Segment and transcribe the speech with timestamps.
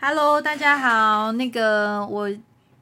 [0.00, 2.30] Hello，大家好，那个我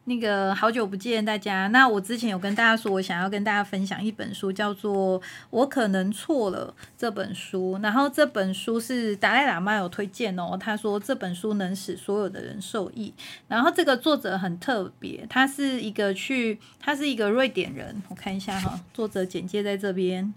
[0.04, 1.66] 那个好久不见大家。
[1.68, 5.18] 那我之前有跟大家说，我想要跟大家分享一本书，叫做
[5.48, 7.80] 《我可能错了》这本书。
[7.82, 13.14] 然后这本书是达赖喇嘛有推荐哦，他说这本书能使所有的人受益。
[13.48, 18.02] 然后这个作者很特别，他是一个去，他是一个瑞典人。
[18.10, 20.34] 我看一下哈，作者简介在这边。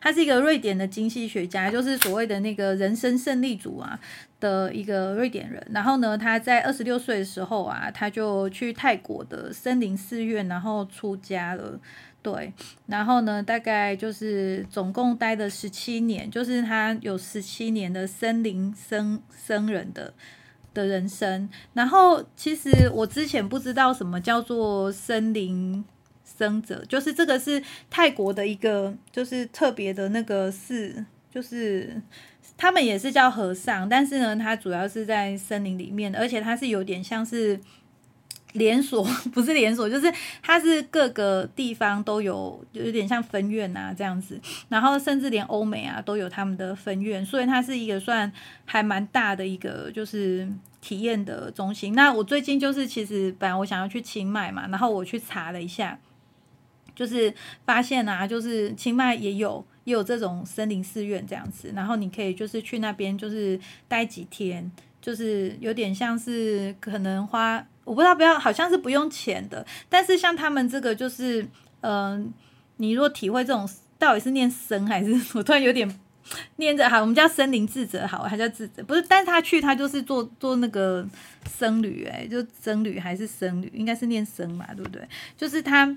[0.00, 4.00] 他是一个瑞典的经济学家，就是所谓的那个人生胜利组啊
[4.40, 5.64] 的一个瑞典人。
[5.70, 11.78] 然后呢，他在二十六岁的时候啊，他就去泰国的森林寺院，然后出家了。
[12.22, 12.52] 对，
[12.86, 20.12] 然后呢，大概就是总共待了十七年，就是他有十七年的森林僧僧人的
[20.74, 21.48] 的人生。
[21.74, 25.84] 然后其实我之前不知道什么叫做森林。
[26.22, 32.00] 僧者就是这个是泰国的一个就是特别的那个寺，就是
[32.60, 37.58] 他们也是叫和尚，但是呢，它主要是在森林里面的，而且它是有点像是
[38.52, 40.12] 连锁， 不是连锁，就是
[40.42, 48.30] 它是各个地方都有，有点像分院啊这样子，然后甚至连欧美啊都有他们的分院，所以它是一个算
[48.66, 50.46] 还蛮大的一个就是
[50.82, 51.94] 体验的中心。
[51.94, 55.98] 那我最近就是其实本来我想要去清迈嘛，然后我去查了一下。
[56.92, 57.32] 就是
[57.64, 71.46] 发现啊，就是清迈也有有这种森林寺院这样子，然后你可以就是去那边就是待几天，就是有点像是可能花我不知道不要好像是不用钱的，但是像他们这个就是
[71.80, 72.32] 嗯，
[72.76, 73.68] 你若体会这种
[73.98, 76.00] 到底是念僧还是我突然有点
[76.56, 81.06] 念着好，我们叫森林智者好，还叫智者不是，但是他去他就是做做那个
[81.48, 85.06] 僧侣哎，就僧侣还是僧侣，应该是念僧嘛，对不对？
[85.36, 85.96] 就是他。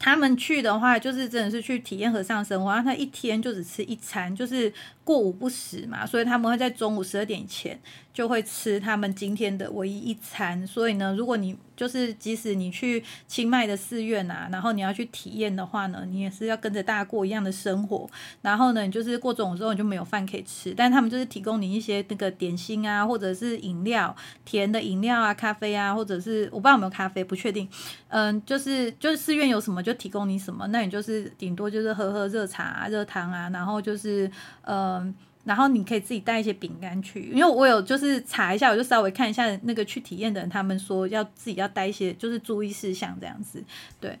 [0.00, 4.72] 他们去的话，就是真的是去体验和尚生活，然后他一天就只吃一餐，就是
[5.04, 7.78] 过午不食嘛，所以他们会在中午十二点前
[8.12, 10.66] 就会吃他们今天的唯一一餐。
[10.66, 18.08] 所以呢，如果你就是即使你去清迈的寺院啊，然后你要去体验的话呢，你也是要跟着大家过一样的生活。
[18.42, 24.14] 然后呢，你就是过中午之后你就没有饭可以吃，但他们就是提供你一些那个点心啊，或者是饮料，
[24.44, 27.66] 甜的饮料啊，咖啡啊，或者是我不知道有没有咖啡，不确定。
[28.08, 34.30] 嗯，就是就是寺院有什么就提供你什么，那你就是顶多就是喝喝热茶、热汤啊，然后就是
[34.62, 35.14] 嗯。
[35.44, 43.62] 然后你可以自己带一些饼干去，因为我有就是查一下，我就稍微看一下那个去体验的人，他们说要自己要带一些就是注意事项这样子，
[44.00, 44.18] 对。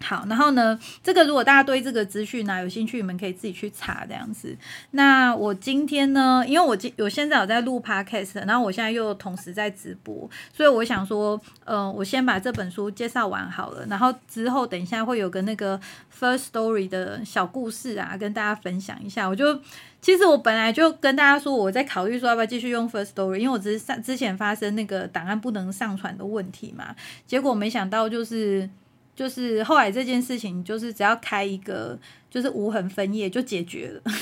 [0.00, 4.56] 好，然后呢，这个如果大家对这个资讯呢有兴趣，你们可以自己去查这样子。
[4.92, 15.78] 那我今天呢，因为我今我现在有在录 podcast，然后我现在又同时在直播，所以我想说，嗯，我先把这本书介绍完好了，然后之后等一下会有个那个
[16.16, 19.28] first story 的小故事啊，跟大家分享一下。
[19.28, 19.60] 我就
[20.00, 26.94] 其实我本来就跟大家说，我在考虑说要不要继续用 first story，因为我只是上之前发生那个档案不能上传的问题嘛，
[27.26, 28.70] 结果没想到就是。
[29.18, 31.98] 就是后来这件事情，就是只要开一个
[32.30, 34.00] 就是无痕分页就解决了。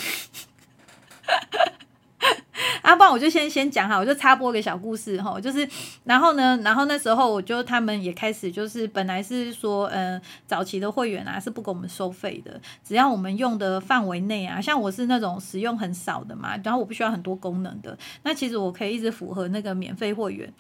[2.81, 5.69] 啊，不然我就先先讲哈，我就插播一个小故事哈，就是
[6.05, 20.51] 然后呢，然后那时候我就他们也开始就是本来是说，嗯，早期的会员啊是不给我们收费的，只要我们用的范围内啊，像我是那种使用很少的嘛，然后我不需要很多功能的，那其实我可以一直符合那个免费会员。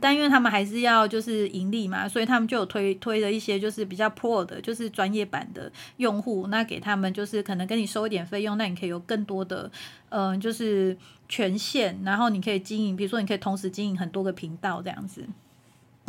[0.00, 9.70] 但因为他们还是要就是盈利嘛，所以他们就有推推了一些就是比较 pro 的，就是专业版的用户，那给他们就是可能跟你收一点费用，那你可以有更多的
[10.10, 10.96] 嗯就是
[11.28, 15.24] 权限，然后你可以经营，比如说你可以同时经营很多个频道这样子。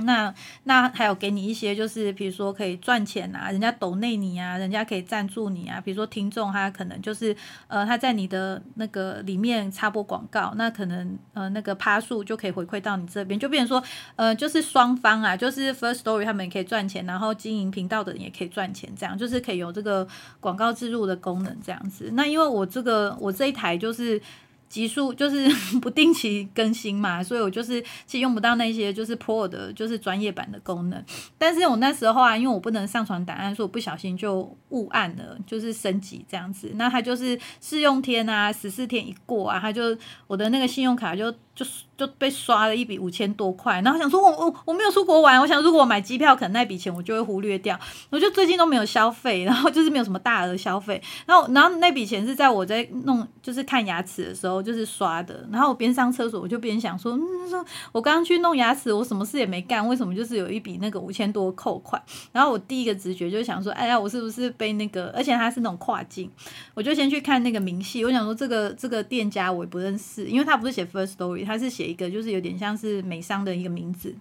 [0.04, 5.82] 那那还有给你一些，就是比如说可以赚钱啊，人家抖内你啊，人家可以赞助你啊。
[5.82, 7.36] 比如说听众他可能就是
[7.68, 13.84] 呃他在你的那个里面插播广告，那可能呃那个趴数就可以回馈到你这边，就变成说
[14.16, 20.08] 呃就是双方啊，就是 First Story 他们也可以赚钱，然后经营频道的人也可以赚钱，这样就是可以有这个
[20.40, 22.12] 广告植入的功能这样子。
[22.14, 24.22] 那因为我这个我这一台就是。
[24.70, 25.48] 级数就是
[25.80, 31.04] 不定期更新嘛，所以我就是其实用不到那些就是 Pro 的，就是专业版的功能。
[31.38, 36.72] 但是我那时候啊，因为我不能上传档案，所以我不小心就误按了，就是升级这样子。
[36.76, 39.98] 那它就是试用天啊，十四天一过啊，它就
[40.28, 41.34] 我的那个信用卡就。
[41.58, 41.66] 就
[41.98, 47.78] 就被刷了一笔五千多块，然后想说，我我我没有出国玩，我想如果我买机票，可能那笔钱我就会忽略掉。
[48.12, 62.00] 我就最近都没有消费，然后就是没有什么大额消费，然后然后那笔钱是在我在弄就是看牙齿的时候就是刷的，然后我边上厕所我就边想说，嗯说我刚刚去弄牙齿，我什么事也没干，为什么就是有一笔那个五千多扣款？
[62.32, 66.30] 然后我第一个直觉就想说，哎呀，我是不是被那个，而且它是那种跨境，
[66.76, 71.47] 我就先去看那个明细，我想说这个这个店家我也不认识，因为他不是写 first story。
[71.48, 74.14] 他是写一个就是有点像是美商的一个名字。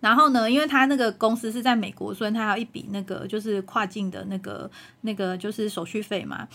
[0.00, 4.70] 然后呢，因为他那个公司是在美国，所以他要一笔那个就是跨境的那个
[5.02, 6.48] 那个就是手续费嘛。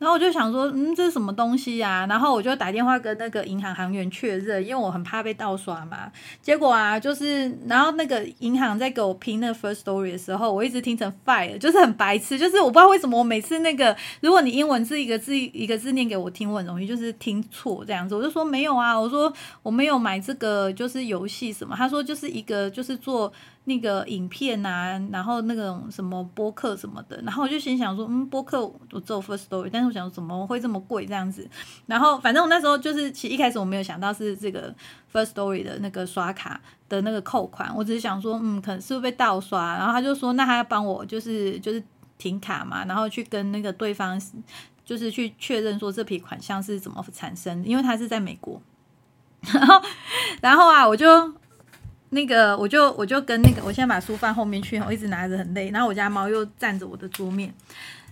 [0.00, 2.06] 然后我就想说，嗯，这是什么东西呀？
[2.08, 6.10] 然后我就打电话跟那个银行行员确认，因为我很怕被盗刷嘛。
[6.40, 18.14] 结果啊，就是然后那个银行在给我拼那 first story 的时候，我一直听成 fire，就是很白痴，就是我不知道为什么我每次那个，如果你英文字一个字一个字念给我听，我很容易就是听错这样子。
[18.14, 19.30] 我就说没有啊，我说
[19.62, 21.76] 我没有买这个就是游戏什么。
[21.76, 23.30] 他说就是一个就是做。
[23.64, 31.46] 那个影片啊，然后那种什么播客什么的，然后我就心想说，嗯，播客我只有 first story，但是我想怎么会这么贵这样子？
[31.86, 34.74] 然后反正我那时候就是，其实一开始我没有想到是这个
[35.12, 39.76] first story 的那个刷卡的那个扣款，我只是想说，嗯，可能是不是被盗刷？
[39.76, 41.82] 然后他就说，那他要帮我就是就是
[42.16, 44.20] 停卡嘛，然后去跟那个对方
[44.84, 48.60] 就是去确认说这笔款项是怎么产生，因为他是在美国，
[49.52, 49.82] 然后
[50.40, 51.06] 然后啊，我就。
[52.10, 55.70] 那个，我就我就跟那个，我现在把书放后面去，我一直拿着很累。
[55.70, 57.52] 然后我家猫又占着我的桌面，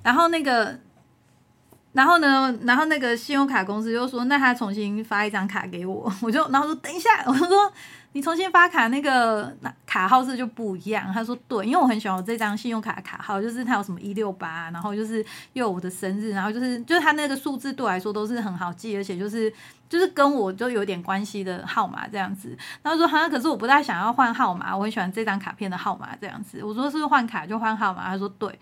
[0.02, 0.78] 然后那个，
[1.92, 7.72] 然后呢，然后那个信用卡公司就说，那他重新发一张卡给我， 我就然后说等一下，我就说。
[8.12, 9.54] 你重新发卡那个
[9.86, 11.12] 卡号是就不一样。
[11.12, 19.52] 他说对，因为我很喜欢我这张信用卡的卡号，就是它有什么一六八，然后就是又有我的生日，然后就是就是它那个数字对我来说都是很好记，而且就是
[19.88, 22.56] 就是跟我就有点关系的号码这样子。
[22.82, 26.64] 然后说好像可是我不太想要换号码，我很喜欢这张卡片的号码这样子。
[26.64, 28.06] 我说是不是换卡就换号码？
[28.06, 28.58] 他说对。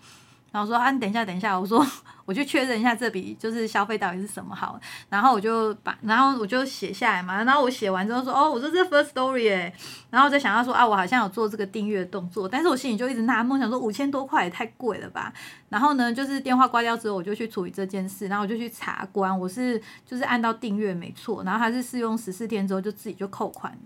[0.57, 1.85] 然后说啊，你等一下，等一下，我说
[2.25, 4.79] 我去确认一下这笔就是消费到底是什么好。
[5.07, 7.43] 然后我就把，然后我就写下来嘛。
[7.43, 9.71] 然后我写完之后说，哦，我说这 first story 哎。
[10.09, 15.31] 然后再想到说啊，我好像有做这个订阅动作，但是我心里就一直纳闷，想说五千多块也太贵了吧。
[15.69, 23.77] 然后呢，就是电话挂掉之后，我就去处理这件事，然后我就去查关，我是就是按到订阅没错，然后还是试用十四天之后就自己就扣款。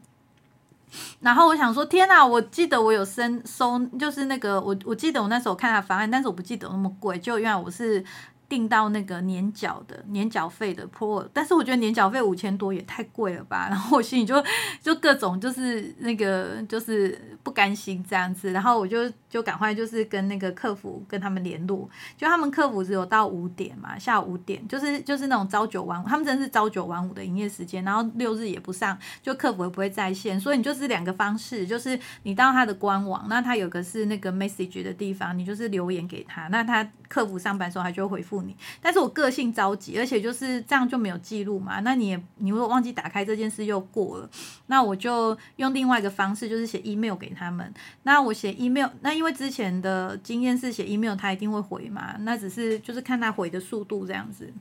[1.20, 2.26] 然后我想说，天哪！
[2.26, 8.04] 我记得我有申收，就是那个我我记得我那时候看他方案，但是我不记得那么贵，就因为我是。
[8.52, 14.44] 订到那个年缴的年缴费的 Pro，但是我觉得年缴费五千多也太贵了吧，然后我心里就
[14.82, 38.56] 就各种就是那个就是不甘心这样子，然后我就就赶快就是跟那个客服跟他们联络，就他们客服只有到五点嘛，下午五点就是就是那种朝九晚五，他们真的是朝九晚五的营业时间，然后六日也不上，就客服也不会在线，所以你就是两个方式，就是你到他的官网，那他有个是那个 message 的地方，你就是留言给他，那他客服上班时候他就会回复你。
[38.82, 41.80] 但是我个性着急，而且就是这样就没有记录嘛。
[41.82, 44.30] 那你也你如果忘记打开这件事又过了，
[44.68, 47.74] 那我就用另外一个方式，就是写 email 给他们。
[48.04, 54.52] 那我写 email，那因为之前的经验是写 email 他一定会回嘛，那只是就是看他回的速度这样子。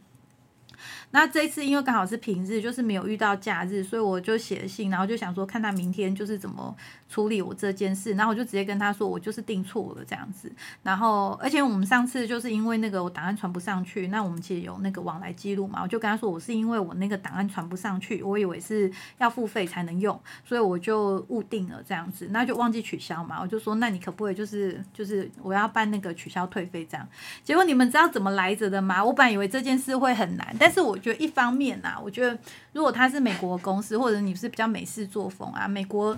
[1.13, 6.75] 那这次因为刚好是平日，就是没有遇到假日，所以我就写信，然后就想说看他明天就是怎么
[7.09, 10.51] 处理我这件事，然后我就直接跟他说我就是订错了这样子。
[10.85, 27.05] 然后而且我们上次就是因为那个我档案传不上去，那我们其实有那个往来记录嘛，我就跟他说我是因为我那个档案传不上去，我以为是要付费才能用，所以我就误定了这样子，那就忘记取消嘛，我就说那你可不可以就是就是我要办那个取消退费这样？
[27.43, 29.05] 结果你们知道怎么来着的吗？
[29.05, 31.00] 我本来以为这件事会很难，但是我。
[31.01, 32.39] 觉得一方面呐，我觉得
[32.73, 36.17] 如果他是美国公司，或者你是比较美式作风啊，美国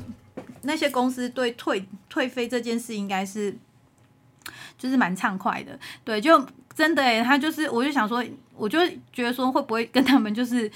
[0.62, 3.56] 那些公司对退退费这件事应该是
[4.76, 5.78] 就是蛮畅快的。
[6.04, 8.24] 对，就真的诶，他就是，我就想说，
[8.56, 8.78] 我就
[9.12, 10.70] 觉得说会不会跟他们就是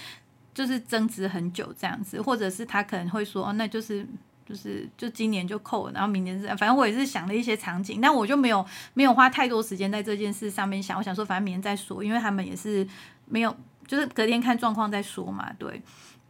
[0.54, 4.06] 就是争执很久这样子，或者是他可能会说，那就是
[4.44, 12.86] 就是就今年就扣了，然后明年是，反正我也是想了一些场景，但我就没有没有花太多时间在这件事上面想，我想说反正明年再说，因为他们也是
[13.25, 13.56] 没有。
[13.86, 15.82] 就是隔天看状况再说嘛，对。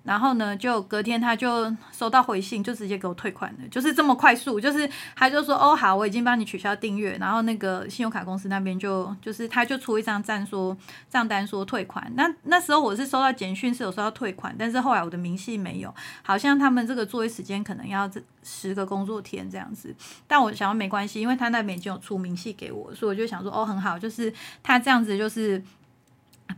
[0.03, 4.61] 然后呢，就隔天他就收到回信，就直接给我退款了，就是这么快速。
[4.61, 7.17] 就是他就说，哦好，我已经帮你取消订阅。
[7.19, 10.77] 然后那个信用卡公司那边就就是他就出一张账说
[11.11, 12.09] 账单说退款。
[12.15, 18.09] 那那时候我是收到简讯是有收到退款，但是后来我的明细没有，好像他们这个作业时间可能要
[18.45, 19.93] 十个工作天这样子。
[20.29, 24.33] 但我想要没关系，因为他那边已经有出明细给我，所以我就想说，哦很好，就是
[24.63, 25.61] 他这样子就是。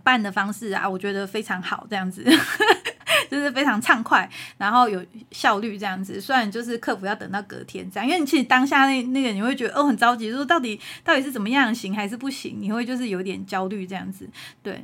[0.08, 2.24] 办的方式啊，我觉得非常好，这样子
[3.30, 6.18] 就是非常畅快，然后有效率这样子。
[6.18, 14.26] 虽然就是客服要等到隔天这样，因为你其实当下那那个你会觉得哦很着急，说到底到底是怎么样行还是不行，你会就是有点焦虑这样子，
[14.62, 14.82] 对。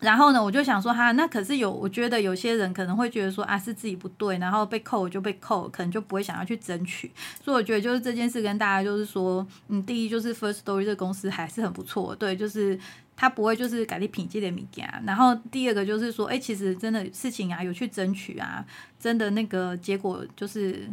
[0.00, 7.10] 然后呢，我就想说哈，那可是有，我觉得有些人可能会觉得说啊，是自己不对，然后被扣就被扣，可能就不会想要去争取。
[7.42, 12.78] 所以我觉得就是这件事跟大家就是说，嗯，第一就是 First Story 这个公司还是很不错，对，就是
[13.16, 14.84] 他不会就是改立品质的米家。
[15.06, 18.64] 然后第二个就是说，哎，其实真的事情啊，有去争取啊，
[18.98, 20.88] 真的那个结果就是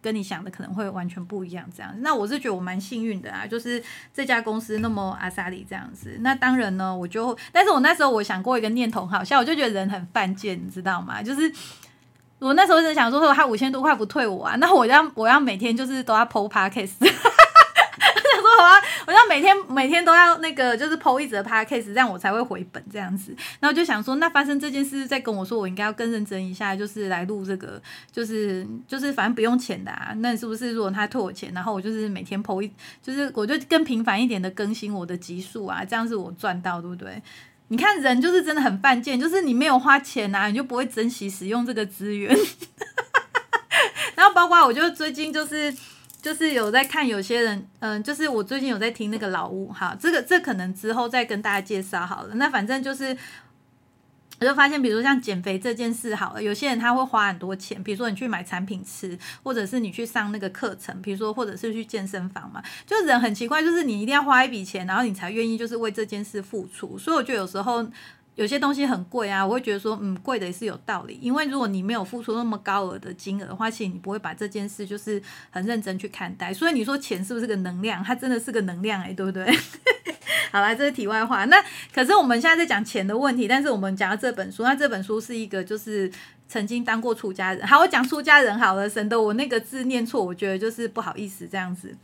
[0.00, 1.64] 跟你想的可能会完全不一样。
[1.76, 6.18] 这样，那我是觉得我蛮幸运的啊，就是这家公司那么阿萨里这样子。
[6.20, 11.22] 那当然呢，我就，但是我那时候我想过一个念头，好像，我就觉得人很犯贱，你知道吗？
[11.22, 11.52] 就是
[12.40, 17.08] 我那时候是想说，说他五千多块不退我啊，那我要我要每天就是都要 PO p o c a s t。
[19.06, 23.34] 我要，我要每天每天都要那个，就是 PO 一则 podcast，这样我才会回本这样子。
[23.60, 30.12] 然后就想说，那发生这件事再跟我说，我应该要更认真一下，就是来录这个，就是就是反正不用钱的啊。
[30.18, 32.70] 那是不是如果他退我钱，然后我就是每天 PO 一，
[33.02, 37.22] 就是我就更频繁一点的更新我的集数啊，这样是我赚到，对不对？
[37.68, 42.36] 你看人就是真的很犯贱，就是你没有花钱啊，你就不会珍惜使用这个资源。
[44.14, 45.74] 然后包括我就最近就是。
[46.22, 52.34] 就是有在看有些人，嗯，就是我最近有在听那个老屋，哈，这个这可能之后再跟大家介绍好了。
[52.36, 53.16] 那反正就是，
[54.38, 66.96] 我就发现，比如说像减肥这件事，好了，有些人他会花很多钱，比如说你去买产品吃，或者是你去上那个课程，比如说或者是去健身房嘛，就人很奇怪，就是你一定要花一笔钱，然后你才愿意就是为这件事付出。
[66.96, 67.84] 所以我觉得有时候。
[68.34, 71.18] 有些东西很贵啊，我会觉得说，嗯，贵的也是有道理。
[71.20, 76.52] 因为如果你没有付出那么高额的金额的话，其实你不会把这件事就是很认真去看待。
[76.52, 78.02] 所以你说钱是不是个能量？
[78.02, 79.44] 它真的是个能量哎，对不对？
[80.50, 81.44] 好了，这是题外话。
[81.44, 81.56] 那
[81.94, 86.10] 可是我们现在在讲钱的问题，但是我们讲到这本书，那这本书是一个就是
[86.48, 87.66] 曾经当过出家人。
[87.66, 91.94] 好，我讲出家人好了，省得我那个字念错，我觉得就是不好意思这样子。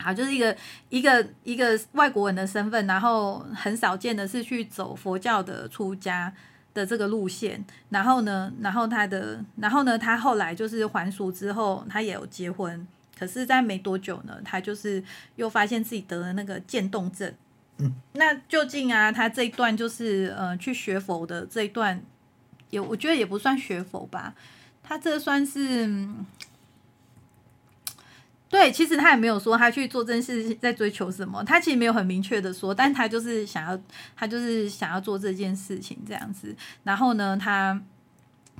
[0.00, 0.56] 好，就是一个
[0.90, 6.32] 一个一个外国人的身份，然后很少见的是去走佛教的出家
[6.72, 7.64] 的这个路线。
[7.90, 12.86] 然后呢，然后他的，然后呢，他后来就是还俗之后，他也有结婚。
[13.18, 15.02] 可是，在没多久呢，他就是
[15.34, 17.34] 又发现自己得了那个渐冻症。
[17.78, 22.00] 嗯，那究竟啊，他这一段就是呃，去学佛的这一段，
[22.70, 24.34] 也我觉得也不算学佛吧，
[24.84, 26.08] 他这算是。
[28.50, 33.78] 对，其实他也没有说他去做这件事在追求什么，他其实没有很明确的说，但他就是想要，
[34.16, 36.56] 他就是想要做这件事情这样子。
[36.82, 37.78] 然后呢，他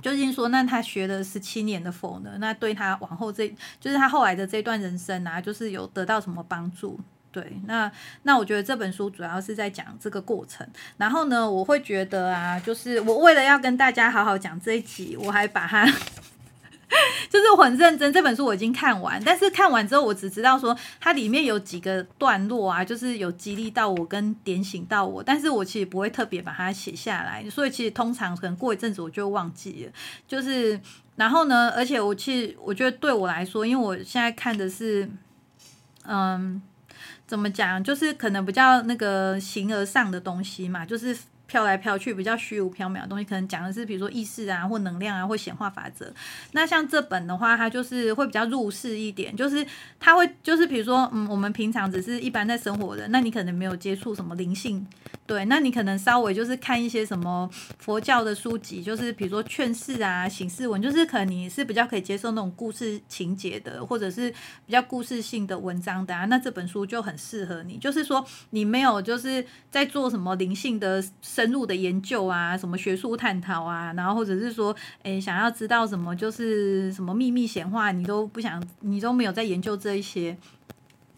[0.01, 2.37] 究竟说，那他学了十七年的佛呢？
[2.39, 6.99] 那对他往后这就是他后来的这段人生啊，就是有得到什么帮助？
[7.31, 7.91] 对，那
[8.23, 10.67] 那我觉得这本书主要是在讲这个过程。
[10.97, 15.91] 然后呢，我会觉得啊，就是我为了要跟大家好好讲这一集，我还把它。
[17.29, 29.91] 就是我很认真，这本书我已经看完，但是看完之后，我只知道说它里面有几个段落啊，就是有激励到我跟点醒到我，但是我其实不会特别把它写下来，所以其实通常可能过一阵子我就忘记了。
[30.27, 30.79] 就是
[31.15, 35.07] 然后呢，而且我其实我觉得对我来说，因为我现在看的是，
[36.05, 36.59] 嗯，
[37.27, 41.15] 怎么讲，就是可能比较那个形而上的东西嘛，就是。
[41.49, 46.13] 飘来飘去比较虚无缥缈的东西，可能讲的是比如说意识啊，或能量啊，或显化法则。
[46.51, 49.65] 那像这本的话，它就是会比较入世一点，就是
[49.99, 54.85] 它会就是比如说，嗯，我们平常只是一般在生活的，那你可能没有接触什么灵性，
[55.29, 64.31] 对，那你可能稍微就是看一些什么佛教的书籍，就是比如说劝世啊、醒世文，就是可能你是比较可以接受那种故事情节的，或者是
[64.65, 67.77] 比较故事性的文章的啊，那这本书就很适合你。
[67.77, 71.05] 就是说你没有就是在做什么灵性的。
[71.21, 80.35] 深入的研究啊，什么学术探讨啊，然后或者是说，诶，想要知道什么就是什么秘密显化，你都不想，你都没有在研究这一些，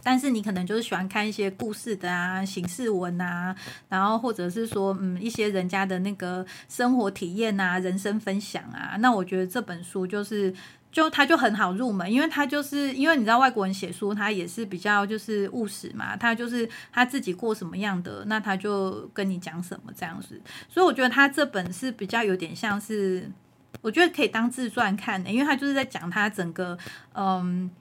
[0.04, 3.56] 但是你可能就是喜欢看一些故事的啊，形式文啊，
[3.90, 10.54] 然后或者是说，嗯，一些人家的那个生活体验啊，人生分享啊，那我觉得这本书就是。
[10.92, 20.42] 就他就很好入门，因为他就是因为你知道外国人写书，他也是比较就是务实嘛，他就是他自己过什么样的，那他就跟你讲什么这样子。
[20.68, 23.32] 所以我觉得他这本是比较有点像是，
[23.80, 26.78] 我觉得可以当自传看的，因为他就是在讲他整个
[27.14, 27.72] 嗯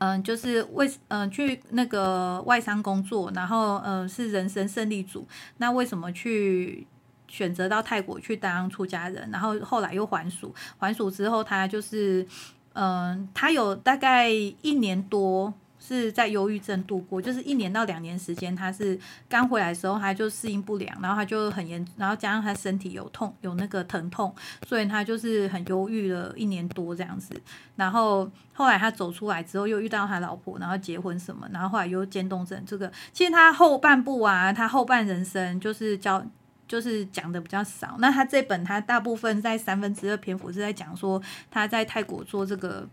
[0.00, 5.26] 嗯，就是为嗯去那个外商工作，然后嗯是人生胜利组，
[5.56, 6.86] 那为什么去？
[7.32, 12.26] 选择到泰国去当出家人，然后后来又还俗，还俗之后他就是，
[12.72, 15.54] 嗯，他有大概一年多
[15.96, 24.32] 是在忧郁症度过，就是一年到两年时间，他是刚回来的时候他就适应不良，然后他就很严，然后加上他身体有痛，有那个疼痛，
[24.68, 27.34] 所以他就是很忧郁了一年多这样子，
[27.74, 36.24] 然后后来他走出来之后又遇到他老婆，然后结婚什么，然后后来又渐冻症，这个其实他后半部啊，他后半人生就是教。
[36.70, 41.20] 就是讲的比较少，那他这本他大部分在三分之二篇幅是在讲说
[41.50, 42.88] 他在泰国做这个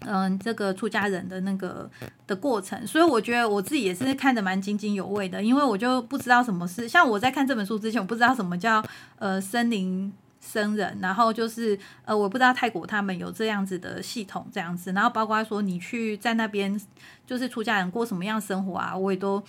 [0.00, 1.88] 嗯，这个出家人的那个
[2.26, 8.84] 的过程，所以我觉得我自己也是看得蛮津津有味的，因为我就不知道什么是像我在看这本书之前，我不知道什么叫
[9.18, 16.78] 呃森林僧人，然后就是呃我不知道泰国他们有这样子的系统这样子，然后包括说你去在那边
[17.26, 19.42] 就是出家人过什么样生活啊，我也都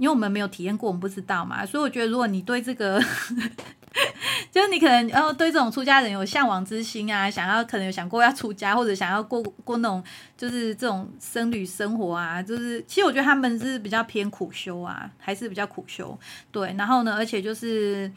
[0.00, 3.00] 因为我们没有体验过，我们不知道嘛，所以我觉得如果你对这个。
[4.52, 10.02] 就是你可能呃对这种出家人有向往之心啊，想要可能有想过要出家，或者想要过过那种
[10.36, 16.16] 就是这种僧侣生活啊，就是其实我觉得他们是比较偏苦修啊，还是比较苦修。
[16.52, 18.10] 对，然后呢，而且就是，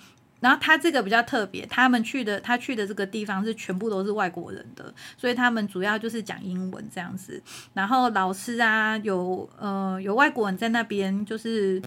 [0.44, 7.42] 然后他这个比较特别，他们去的他去的这个地方是全部都是外国人的，所以他们主要就是讲英文这样子。
[7.74, 11.82] 然后老师啊，有呃有外国人在那边，就是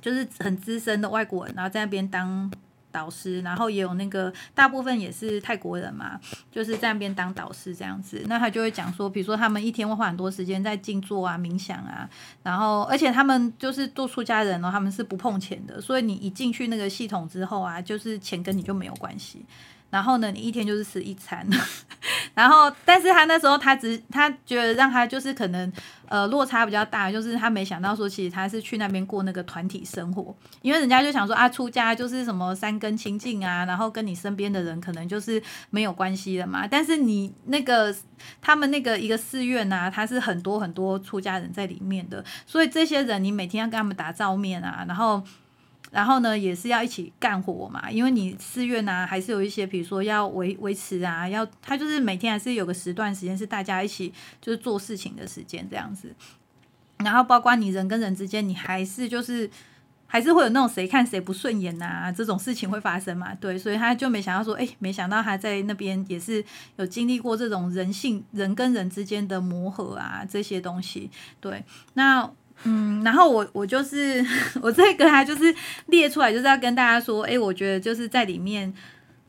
[0.00, 2.50] 就是很资深的外国人，然后在那边当。
[2.92, 6.20] 导师，然后也有那个大部分也是泰国人嘛，
[6.52, 8.22] 就是在那边当导师这样子。
[8.28, 12.08] 那他就会讲说，比如说他们一天会花很多时间在静坐啊、冥想啊，
[12.42, 19.44] 然后而且他们就是做出家人哦，他们是不碰钱的，所以你一进去那个系统之后啊，就是钱跟你就没有关系。
[19.92, 21.46] 然后呢，你一天就是吃一餐，
[22.32, 25.70] 然后，但是他那时候他只他觉得让他就是可能
[26.08, 37.94] 呃落差比较大，就是他没想到说其实他是去那边过那个团体生活，因为人家就想说啊出家就是什么三根清净啊，然后跟你身边的人可能就是没有关系的嘛，但是你那个
[38.40, 45.22] 他们那个一个寺院啊，他是很多很多出家人在里面的，所以这些人你每天要跟他们打照面啊，然后。
[45.92, 56.10] 然后呢，也是要一起干活嘛，因为你寺院呢，还是有一些，比如说要维维持啊，要他就是每天还是有个时段时间是大家一起就是做事情的时间这样子。
[57.04, 59.50] 然后包括你人跟人之间，你还是就是
[60.06, 63.34] 还是会有那种谁看谁不顺眼呐这种事情会发生嘛？
[63.34, 66.42] 对，所以他就没想到说，哎，没想到他在那边也是
[66.76, 71.10] 有经历过这种人性人跟人之间的磨合啊这些东西。
[71.38, 72.30] 对，那。
[72.64, 74.24] 嗯，然后我我就是
[74.62, 75.54] 我这个他就是
[75.86, 78.72] 列出来，就是要跟大家说，哎，我觉得就是在里面，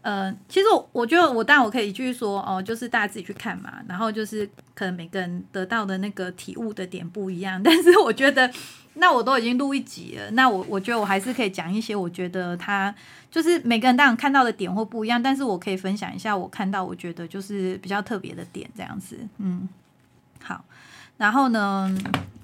[0.02, 8.52] 呃，其实我我觉得我当然我可以继续说哦，就是大家自己去看嘛，然后就是可能每个人得到的那个体悟的点不一样， 但是我觉得
[8.96, 12.94] 那我都已经录一集了，那我我觉得我还是可以讲一些，我觉得他
[13.32, 19.68] 就是每个人当然看到的点或不一样，但是我可以分享一下我看到我觉得就是比较特别的点这样子，嗯，
[20.44, 20.64] 好，
[21.18, 21.98] 然后呢？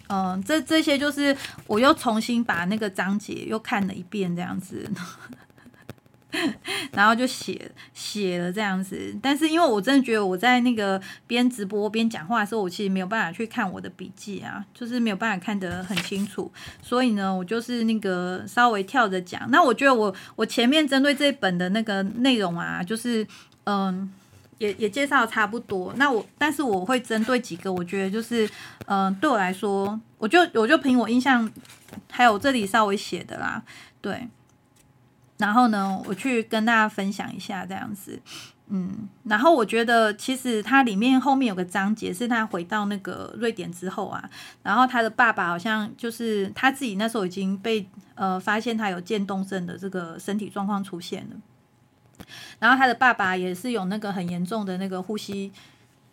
[0.10, 1.36] 嗯，这这些就是
[1.68, 4.90] 我又重新把那个章节又看了一遍，这样子，
[6.94, 9.16] 然后就写写了这样子。
[9.22, 16.52] 但是因为我真的觉得我在那个边直播边讲话的时候，我其实没有办法去看我的笔记啊，就是没有办法看得很清楚。
[16.82, 19.50] 所以呢，我就是那个稍微跳着讲。
[19.52, 23.28] 那我觉得我我前面针对这本的那个内容啊，就是
[23.66, 24.12] 嗯。
[24.60, 28.48] 也也介绍差不多，那我但是我会针对几个，我觉得就是，
[28.86, 31.50] 嗯，对我来说，我就我就凭我印象，
[32.12, 33.64] 还有这里稍微写的啦，
[34.02, 34.28] 对，
[35.38, 38.22] 然后呢，我去跟大家分享一下这样子，
[38.68, 44.30] 嗯，然后我觉得其实它里面后面有个章节是他回到那个瑞典之后啊，
[44.62, 51.38] 然后他的爸爸好像就是他自己那时候已经被呃发现他有渐冻症的这个身体状况出现了。
[52.60, 55.52] 然后他的爸爸也是有那个很严重的那个呼吸，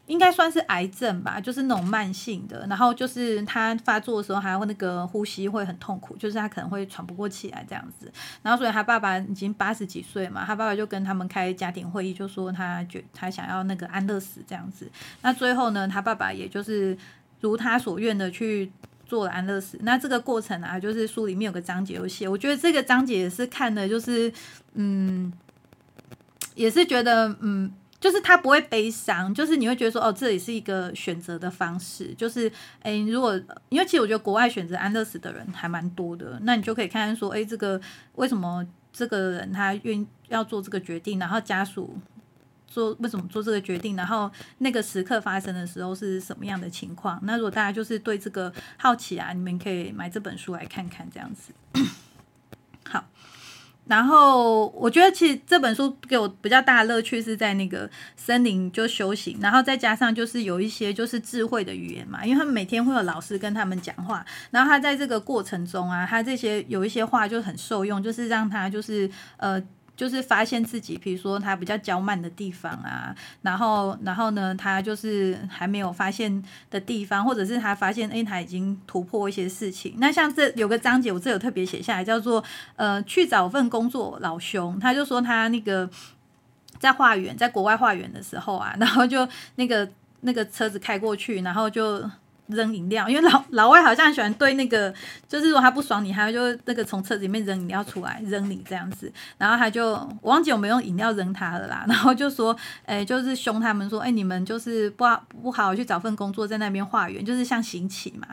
[0.07, 2.65] 应该算是癌症吧，就是那种慢性的。
[2.69, 8.11] 然后就是他发作的时候，还会那个呼吸会很痛苦，就是他可能会喘不过气来这样子。
[8.43, 14.89] 然后所以他爸爸已经八十几岁嘛，他爸爸就跟他们开家庭会议，就说他觉他想要那个安乐死这样子。
[15.23, 16.97] 那最后呢，他爸爸也就是
[17.41, 18.71] 如他所愿的去
[19.05, 19.77] 做了安乐死。
[19.83, 24.33] 那这个过程啊，就是书里面有个章节有写，我觉得这个章节也是看的，就是
[24.75, 25.33] 嗯。
[26.57, 37.81] 也是觉得，嗯，就是他不会悲伤，就是你会觉得说，哦，这也是一个选择的方式，就是，哎，如果因为其实我觉得国外选择安乐死的人还蛮多的，那你就可以看看说，哎，这个
[38.15, 41.97] 为什么这个人他愿要做这个决定，然后家属
[42.67, 47.21] 做为什么做这个决定，然后那个时刻发生的时候是什么样的情况？
[47.23, 51.53] 那如果大家就是对这个好奇啊，你们可以买这本书来看看，这样子。
[52.89, 53.05] 好。
[53.87, 69.63] 然后我觉得其实这本书给我比较大的乐趣是在那个森林就修行，然后再加上就是有一些就是智慧的语言嘛，因为他们每天会有老师跟他们讲话，然后他在这个过程中啊，他这些有一些话就很受用，就是让他就是呃。
[69.97, 79.95] 就是发现自己，比如说他比较娇慢的地方啊，然后，然后呢，他就是还没有发现的地方，或者是他发现，哎，他已经突破一些事情。
[79.99, 82.45] 那像这有个章节，我这有特别写下来，叫做
[82.77, 85.89] 呃，去找份工作，老兄，他就说他那个
[86.79, 89.89] 在化缘，在国外化缘的时候啊，然后就那个。
[90.23, 92.11] 那个车子开过去，然后就。
[92.49, 94.93] 扔饮料， 因为老老外好像喜欢对那个，
[95.29, 108.27] 就是如果他不爽你，他就那个从车子里面扔饮料出来扔你这样子，然后他就我忘记有没有用饮料扔他了啦， 然后就说，哎，就是凶他们说，哎，你们就是不好不好去找份工作，在那边化缘，就是像行乞嘛，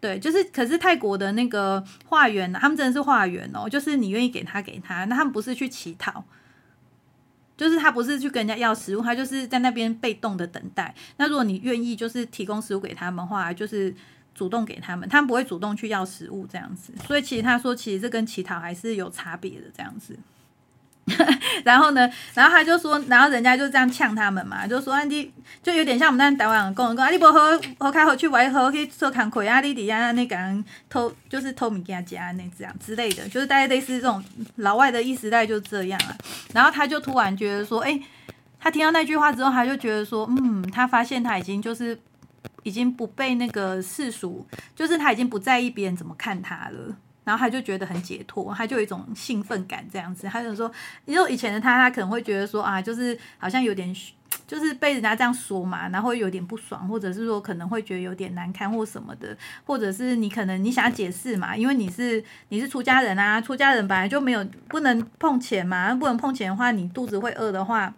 [0.00, 6.24] 对，就是可是泰国的那个化缘，他们真的是化缘哦，就是你愿意给他给他，那他们不是去乞讨。
[7.56, 10.94] 就是他不是去跟人家要食物，他就是在那边被动的等待。
[11.16, 13.94] 那如果你愿意，就是提供食物给他们的话，就是
[14.34, 16.92] 主动给他们，他们不会主动去要食物这样子。
[17.06, 20.16] 所以其实他说，其实这跟乞讨还是有差别的这样子。
[21.64, 25.30] 然后呢，然后他就说，然后人家就这样呛他们嘛，就说啊你，
[25.62, 30.36] 就有点像我们那台湾工人讲啊，你不喝喝开喝去外喝去做工课啊，你底下那个
[30.90, 34.22] 偷就是偷米给他加那这样之类的，就是大概类似这种
[34.56, 36.16] 老外的意思，大概就这样啊。
[36.52, 38.00] 然后他就突然觉得说，哎，
[38.58, 41.96] 他听到那句话之后，他就觉得说，嗯，他发现他已经就是
[42.64, 46.96] 已经不被那个世俗，就是他已经不在意别人怎么看他了。
[47.26, 50.28] 然后他就觉得很解脱，他就有一种兴奋感这样子。
[50.28, 50.70] 他就说，
[51.06, 53.92] 因为以前的他，他可能会觉得说啊，就是好像有点，
[54.46, 67.92] 就是被人家这样说嘛，然后有点不爽，或者是说可能会觉得有点难堪或什么的，或者是你可能你想要解释嘛，因为你是你是出家人啊，出家人本来就没有不能碰钱嘛，不能碰钱的话，你肚子会饿的话。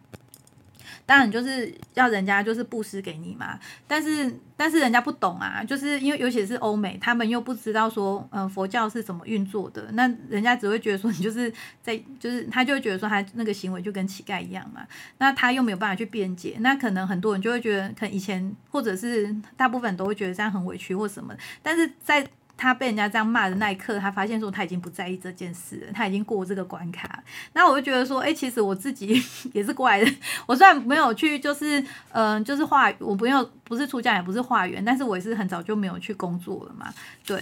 [1.08, 11.50] 当然就是要人家就是布施给你嘛，但是但是人家不懂啊，就是因为尤其是欧美，他们又不知道说，嗯，佛教是怎么运作的，那人家只会觉得说你就是
[11.82, 22.28] 在就是他就会觉得说他那个行为就跟乞丐一样嘛，那他又没有办法去辩解，那可能很多人就会觉得，可能以前或者是大部分都会觉得这样很委屈或什么，但是在。
[22.58, 27.22] 他被人家这样骂的那一刻，他发现说他已经不在意这件事了，他已经过这个关卡。
[27.52, 29.22] 那我就觉得说，哎，其实我自己
[29.54, 30.12] 也是过来的。
[30.44, 36.92] 我虽然没有去，就是嗯，就是化，我不用不是出家，也不是化缘，但是我也是很早就没有去工作了嘛。
[37.24, 37.40] 对，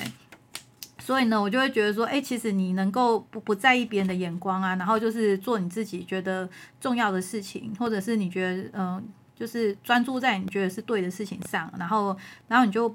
[0.99, 6.47] 所以呢，我就会觉得说，哎，其实你能够不不在意别人的眼光啊，然后就是做你自己觉得
[6.79, 9.03] 重要的事情，或者是你觉得嗯，
[9.35, 12.15] 就是专注在你觉得是对的事情上，然后
[12.49, 12.95] 然后你就。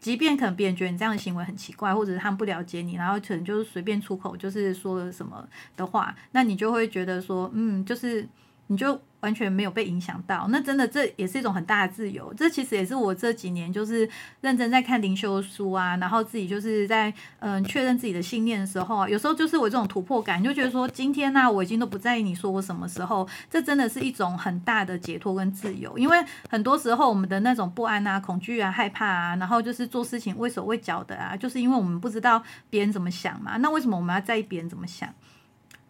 [0.00, 8.26] 即便可能别人觉得你这样的行为很奇怪，或者是他们不了解你，然后可能就是随便出口就是说了什么的话，那你就会觉得说，嗯，就是
[8.70, 8.98] 你就。
[9.20, 12.32] 完全没有被影响到，那真的这也是一种很大的自由。
[12.32, 14.08] 这其实也是我这几年就是
[14.40, 25.98] 认真在看灵修书啊，然后自己就是在嗯确认自己的信念的时候啊，有时候就是我这种突破感，就觉得说今天呢我已经都不在意你说我什么时候，这真的是一种很大的解脱跟自由。
[25.98, 26.16] 因为
[26.48, 33.58] 很多时候我们的那种不安啊、恐惧啊、害怕啊，然后就是做事情畏手畏脚的啊，就是因为我们不知道别人怎么想嘛。
[33.58, 35.12] 那为什么我们要在意别人怎么想？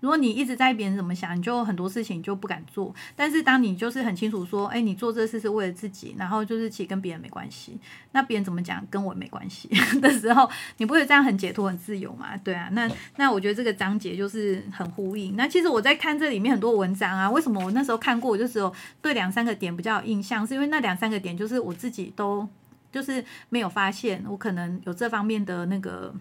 [0.00, 2.94] 如果你一直在别人怎么想，你就很多事情就不敢做。
[3.14, 7.78] 但是当你就是很清楚说，哎，你做这事是为了自己，然后就是其实跟别人没关系，
[8.12, 9.68] 那别人怎么讲跟我没关系
[10.00, 12.36] 的时候，你不会这样很解脱、很自由嘛？
[12.38, 15.36] 对啊，那那我觉得这个章节就是很呼应。
[15.36, 22.48] 那其实我在看这里面很多文章啊，为什么我那时候看过，我就只有对两三个点比较有印象，是因为那两三个点就是我自己都
[22.90, 26.14] 就是没有发现，我可能有这方面的那个。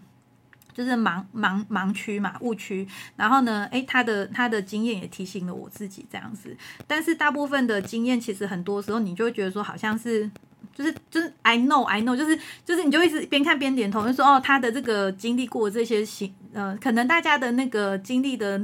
[0.72, 2.86] 就是盲盲盲区嘛，误区。
[3.16, 6.56] 然后呢，诶，他的他的经验也提醒了我自己这样子。
[6.86, 10.30] 但是大部分的经验，其实很多时候你就会觉得说，好像是
[10.74, 18.60] 就是就是 I know I know，就是就是你就一直边看边点头，就说哦，他的这个经历过这些行，呃，可能大家的那个经历的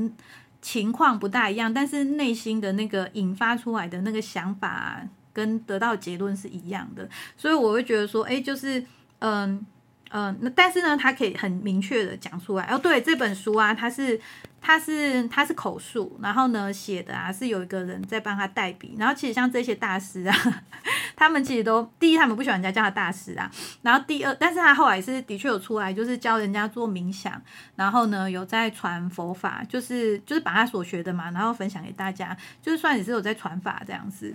[0.63, 7.09] 情况不大一样，但是内心的那个引发出来的那个想法跟得到结论是一样的。
[7.37, 8.85] 所以我会觉得说，诶，就是
[9.19, 9.67] 嗯。
[10.11, 12.65] 嗯，那但是呢，他可以很明确的讲出来。
[12.67, 14.19] 哦，对，这本书啊，他是，
[14.61, 18.95] 他是，他是口述，然后呢写的啊，是有一个人在帮他代笔。
[18.97, 20.63] 然后其实像这些大师啊，
[21.17, 23.51] 他们其实都第一，他们不喜欢人家叫他大师啊。
[23.83, 27.43] 然后第二，但是他后来是的确有出来，就是教人家做冥想，
[27.75, 34.33] 然后呢有在传佛法，就是就是把他所学的嘛，然后分享给大家，就是算也是有在传法这样子。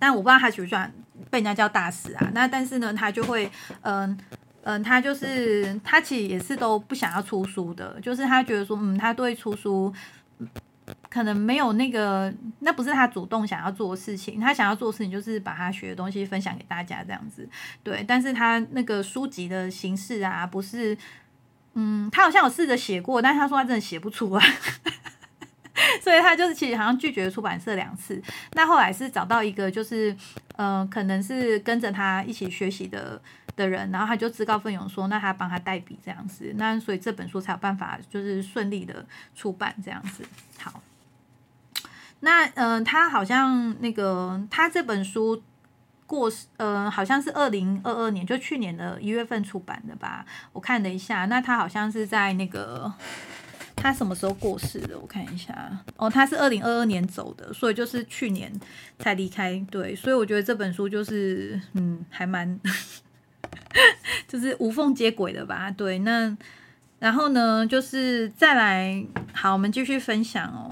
[0.00, 0.92] 但我不知道他喜不喜欢
[1.30, 2.28] 被人家叫大师啊。
[2.34, 3.48] 那但是呢，他就会
[3.82, 4.18] 嗯。
[4.64, 9.92] 嗯，他就是他其实也是都不想要出书的，就是他觉得说，嗯，他对出书
[11.10, 17.46] 可能没有那个，那不是他主动想要做的事情，他想要做的事情就是把他学的东西分享给大家这样子，
[17.82, 18.02] 对。
[18.08, 20.96] 但是他那个书籍的形式啊，不是，
[21.74, 24.44] 嗯，他好像有试着写过，但是他说他真的写不出来，
[26.02, 30.16] 所以他就是其实好像拒绝出版社两次，那后来是找到一个就是，
[30.56, 33.20] 呃，可能是跟着他一起学习的。
[33.56, 39.06] 的人，然后他就自告奋勇说，那他帮他代笔这样子，那所以这本书才有办法就是顺利的
[39.36, 40.24] 出版这样子。
[40.58, 40.82] 好，
[42.18, 45.40] 那嗯，他好像那个他这本书。
[46.06, 50.26] 过，呃，好像是二零二二年，就去年的一月份出版的吧。
[50.52, 52.92] 我看了一下，那他好像是在那个
[53.76, 54.98] 他什么时候过世的？
[54.98, 58.52] 我看一下，哦，他是二零二二年走的，所以就是去年
[58.98, 59.62] 才离开。
[59.70, 62.58] 对，所以我觉得这本书就是，嗯，还蛮
[64.26, 65.70] 就是无缝接轨的吧。
[65.70, 66.36] 对，那
[66.98, 70.70] 然后呢，就是再来，好，我们继续分享哦。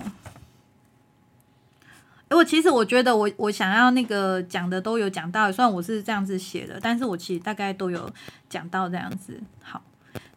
[2.31, 8.11] 我其实我觉得我我想要那个讲的都有讲到，虽然我是这样子写的，但是我其实大概都有
[8.49, 9.39] 讲到这样子。
[9.61, 9.83] 好，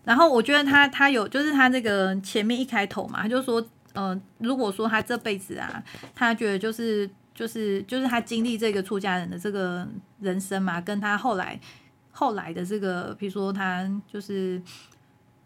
[0.05, 9.87] 然后我觉得他他有就是他这个前面一开头嘛，他就说，呃，如果说他这辈子啊，他觉得就是就是就是他经历这个出家人的这个
[10.19, 11.59] 人生嘛，跟他后来
[12.11, 14.61] 后来的这个，比如说他就是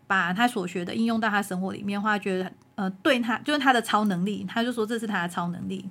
[0.06, 5.89] 把他所学的应用到他生活里面的话，觉得呃对他就是他的超能力，他就说这是他的超能力。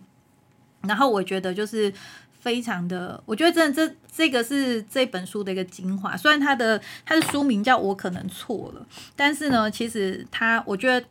[0.83, 1.93] 然后我觉得就是
[2.41, 6.17] 非常的，我觉得真的这这个是这本书的一个精华。
[6.17, 11.07] 虽然它的它的书名叫我可能错了，但是呢，其实他我觉得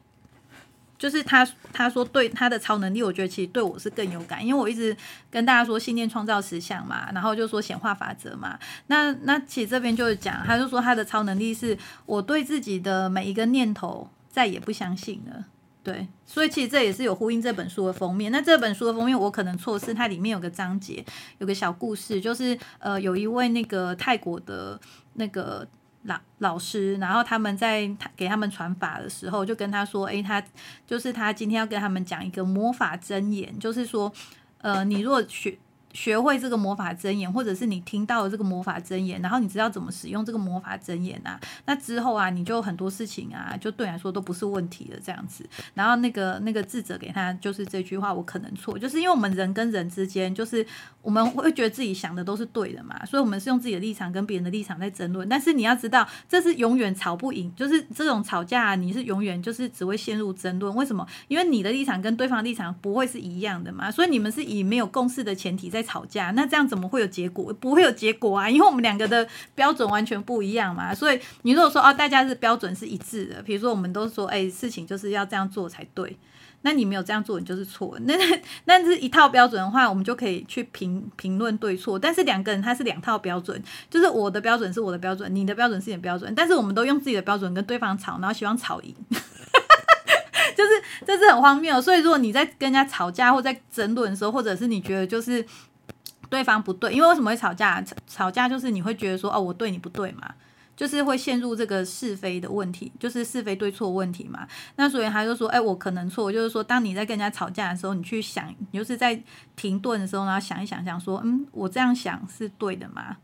[0.98, 4.96] 就是他他说对他的超能力，我觉得其实对我是更有感，因为我一直
[5.30, 8.58] 跟大家说信念创造实相嘛，然后就说显化法则嘛。
[8.88, 15.46] 那那其实这边就是讲，他就说他的超能力是我对自己的每一个念头再也不相信了。
[15.88, 18.30] 对，所以其实这也是有呼应这本书的封面。
[18.30, 21.02] 那这本书的封面我可能错失，它里面有个章节，
[21.38, 24.78] 有个小故事，就是呃，有一位那个泰国的
[25.14, 25.66] 那个
[26.04, 30.44] 老老师，然后他们在他给他们传法的时候，就跟他说，诶，他
[30.86, 34.12] 就是他今天要跟他们讲一个魔法真言，就是说，
[34.58, 35.58] 呃，你若学。
[35.98, 41.40] 学会这个魔法真言，或者是你听到了这个魔法真言，然后你知道怎么使用这个魔法真言啊？
[41.66, 45.00] 那之后啊，你就很多事情啊，就对来说都不是问题了。
[45.04, 50.64] 这样子，然后那个那个智者给他就是这句话，我可能错，就是因为我们人跟人之间，就是
[51.02, 55.28] 我们会觉得自己想的都是对的嘛，所以我们是用自己的立场跟别人的立场在争论。
[55.28, 60.76] 但是你要知道，这是永远吵不赢，就是这种吵架，你是永远就是只会陷入争论。
[60.76, 61.08] 为什么？
[61.28, 65.87] 因为你的立场跟对方立场不会是一样的嘛，所以你们是以没有共识的前提在。
[65.88, 67.54] 吵架，那这样怎么会有结果？
[67.54, 70.94] 不会有结果啊，因为我们两个的标准完全不一样嘛。
[70.94, 76.18] 所以你如果说哦，大家是标准是一致的，比如说我们都说，哎，事情就是要这样做才对，
[76.64, 77.98] 那你没有这样做，你就是错。
[78.02, 78.14] 那
[78.66, 81.98] 那是一套标准的话，我们就可以去评评论对错。
[81.98, 88.94] 但是两个人他是两套标准，就是我的标准是我的标准，你的标准是你的标准，但是我们都用自己的标准跟对方吵，然后希望吵赢。
[90.58, 90.72] 就是
[91.06, 91.80] 这是很荒谬。
[91.80, 95.46] 所以如果你在跟人家吵架或在争论的时候，或者是你觉得就是。
[96.30, 97.84] 对方不对，因为为什么会吵架？
[98.08, 100.34] 吵架就是你会觉得说，哦，我对你不对嘛，
[100.76, 104.48] 就是会陷入这个是非的问题，就是是非对错问题嘛。
[104.76, 109.20] 那所以他就说，哎，我可能错，就是说，当你在跟人家吵架的时候，你去想，你就是在
[109.56, 113.18] 停顿的时候，然后想一想，想说，嗯，我这样想是对的吗？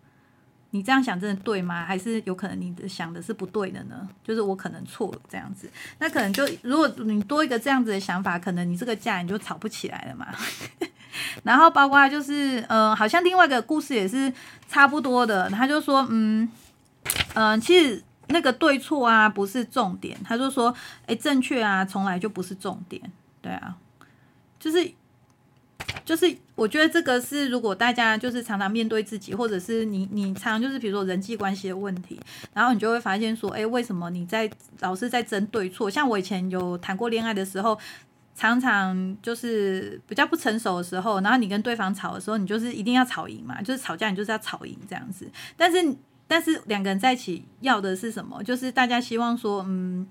[0.71, 1.85] 你这样想真的对吗？
[1.85, 4.09] 还是有可能你的想的是不对的呢？
[4.23, 10.33] 就是我可能错这样子，那可能就如果你多一个这样子的想法，可能你这个架你就吵不起来了嘛。
[11.43, 14.31] 然后包括就是，呃，好像另外一个故事也是
[14.67, 15.49] 差不多的。
[15.49, 16.49] 他就说，嗯，
[17.33, 20.17] 嗯，其实那个对错啊不是重点。
[20.23, 20.73] 他就说，
[21.05, 23.01] 哎，正确啊从来就不是重点。
[23.41, 23.75] 对啊，
[24.59, 24.91] 就是
[26.05, 32.19] 就是，我觉得这个是如果大家就是常常面对自己，或者是你你常常就是比如说人际关系的问题，
[32.53, 34.49] 然后你就会发现说，哎，为什么你在
[34.79, 35.89] 老是在争对错？
[35.89, 37.77] 像我以前有谈过恋爱的时候。
[38.35, 45.29] 常常就是比较不成熟的时候，然后你跟对方吵的时候，你就是一定要吵赢嘛，就是吵架你就是要吵赢这样子。
[45.55, 45.95] 但是
[46.27, 48.41] 但是两个人在一起要的是什么？
[48.43, 50.07] 就是大家希望说，嗯，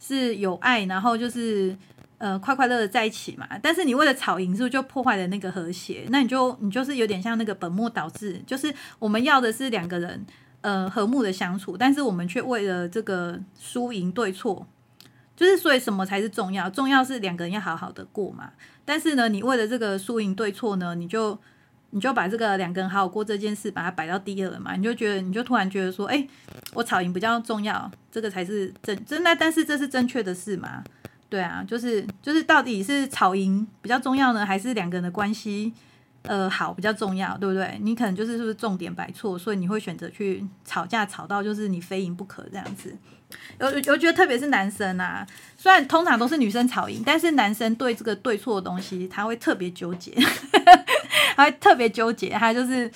[0.00, 1.76] 是有爱，然后就是
[2.16, 3.46] 呃快快乐乐在一起嘛。
[3.60, 6.06] 但是你为了吵赢，是不是就破坏了那个和谐？
[6.08, 10.24] 那你就你就是有点像那个本末倒置，就是我们要的是两个人
[10.62, 14.66] 呃和睦的相处，但是我们却为了这个输赢对错。
[15.38, 16.68] 就是所以什么才是重要？
[16.68, 18.50] 重要是两个人要好好的过嘛。
[18.84, 21.38] 但是呢，你为了这个输赢对错呢，你就
[21.90, 24.74] 你就把这个两个人好好过这件事，把它摆到第二了嘛。
[24.74, 26.26] 你就觉得，你就突然觉得说，哎，
[26.74, 29.36] 我吵赢比较重要，这个才是正真的。
[29.36, 30.82] 但是这是正确的事嘛？
[31.28, 35.72] 对啊，就是就是到底是吵赢比较重要呢，还是两个人的关系
[36.22, 37.38] 呃好比较重要？
[37.38, 37.78] 对不对？
[37.80, 42.96] 你可能就是是不是重点摆错，所以你会选择去吵架，吵到就是你非赢不可这样子。
[43.60, 50.12] 有我觉得特别是男生啊，虽然通常都是女生吵赢，但是男生对这个对错的东西他会特别纠结，
[51.36, 52.90] 他会特别纠结，他就是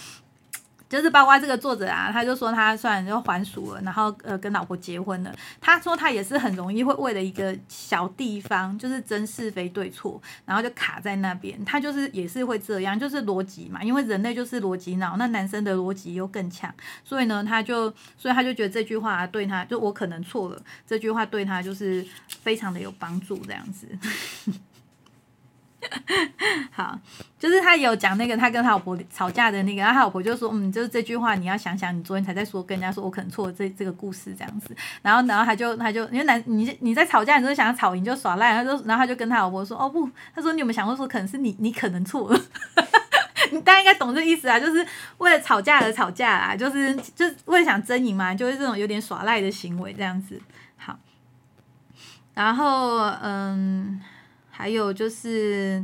[0.93, 11.65] 就是包括这个作者啊，他就说他虽然就还俗了，然后呃跟老婆结婚了，他说他也是很容易会为了一个小地方，就是争是非对错，然后就卡在那边。
[11.65, 16.71] 他就是也是会这样，就是逻辑嘛，因为人类就是逻辑脑，那男生的逻辑又更强，
[17.03, 22.07] 所以呢，他就所以他就觉得这句话对他就我可能错了，这句话对他就是
[22.43, 23.89] 非常的有帮助，这样子。
[26.71, 26.99] 好，
[27.39, 42.41] 就是他有讲那个他跟他老婆吵架的那个，然后他老婆就说，嗯，就是这句话你要想想，你昨天才在说跟人家说我可能错了这这个故事这样子，然后然后他就他就因为男你你在吵架，你就想要吵赢就耍赖，他就然后他就跟他老婆说，哦不，他说你有没有想过说可能是你你可能错了，
[43.51, 44.87] 你大家应该懂这意思啊，就是
[45.19, 50.41] 为了吵架而吵架啊，就是就是为了想争赢嘛，就是这种有点耍赖的行为这样子。
[50.77, 50.97] 好，
[52.35, 54.01] 然后嗯。
[54.55, 55.83] 还有就是，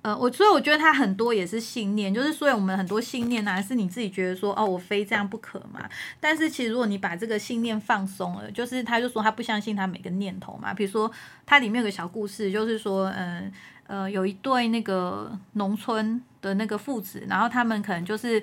[0.00, 5.88] 呃，我所以我觉得他很多也是信念，就是所以我们很多信念呢，是你自己觉得说，哦，我非这样不可嘛。
[6.18, 10.72] 但是其实如果你把这个信念放松了，就是他就说他不相信他每个念头嘛。
[10.72, 11.08] 比如说，
[11.44, 13.52] 它里面有个小故事，就是说，嗯
[13.86, 18.42] 呃，有一对那个农村的那个父子，然后他们可能就是。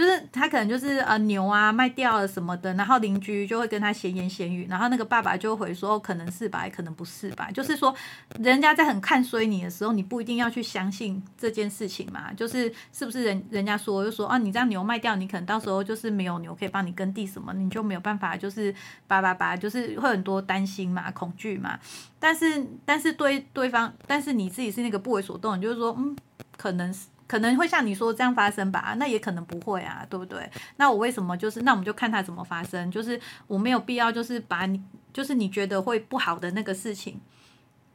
[0.00, 7.50] 就是他可能就是呃牛啊卖掉了什么的，然后邻居就会跟他闲言闲语，然后那个爸爸就会说可能是吧，可能不是吧。
[7.50, 7.94] 就是说
[8.38, 12.32] 人家在很看衰你的时候，你不一定要去相信这件事情嘛。
[12.32, 18.74] 就是是不是人人家说就说啊，你这样牛卖掉，你可能到时候就是没有牛可以帮你耕地什么，你就没有办法就是
[19.06, 21.78] 叭叭叭，就是会很多担心嘛、恐惧嘛。
[22.18, 26.16] 但是但是对对方，但是你自己是那个不为所动，就是说嗯，
[26.56, 27.00] 可能是。
[27.30, 30.50] 可能会像你说这样发生吧，那也可能不会啊，对不对？
[30.78, 31.62] 那我为什么就是？
[31.62, 32.90] 那我们就看它怎么发生。
[32.90, 37.20] 就是我没有必要就是把你就是你觉得会不好的那个事情，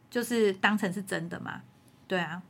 [0.09, 1.61] 就是当成是真的嘛？
[2.07, 2.41] 对啊。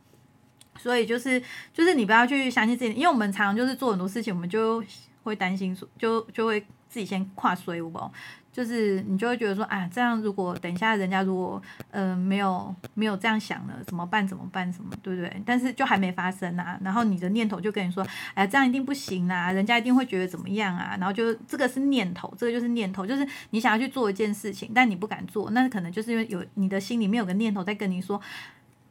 [0.78, 1.42] 所以就是
[1.74, 4.80] 就是你不要去相信自己，因为我们常常就是做很多事情，我们就
[5.24, 8.10] 会担心说，就就会自己先跨水不？
[8.56, 14.26] 就是你就会觉得说，啊，这样如果等一下人家如果，嗯，没有没有这样想了，怎么办？
[14.26, 14.72] 怎么办？
[14.72, 14.90] 什么？
[15.02, 15.42] 对不对？
[15.44, 20.96] 但是就还没发生啊，然后你的念头就跟你说，哎，这样一定不行啊，人家一定会觉得怎么样啊？
[20.98, 28.18] 然后就这个是念头，这个就是念头，就是你想要去做一件事情，但你不敢做，那可能就是因为有你的心里面有个念头在跟你说。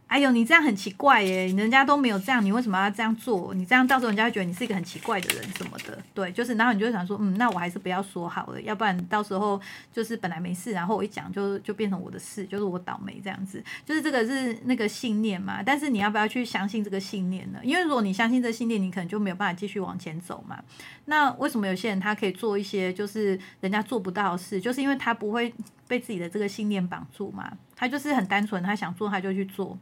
[0.08, 1.48] 哎呦，你这样很奇怪耶！
[1.48, 3.54] 人家都没有这样，你为什么要这样做？
[3.56, 5.98] 你这样到时候人家会觉得你是一个很奇怪的人什么的。
[6.14, 9.60] 对，就是，然后你就想说，嗯，那我还是不要说好了，要不然到时候
[9.92, 13.62] 就是本来没事，然后我一讲就就变成我的事，就是我倒霉这样子。
[13.84, 17.60] 就是这个是那个信念嘛，但是你要不要去相信这个信念呢？
[17.64, 20.64] 因为如果你相信这个信念，你可能就没有办法继续往前走嘛。
[21.06, 25.52] 那为什么有些人他可以做一些就是人家做不到的事，就是因为他不会
[25.88, 29.78] 被自己的这个信念绑住嘛，他就是很单纯，他想做他就去做。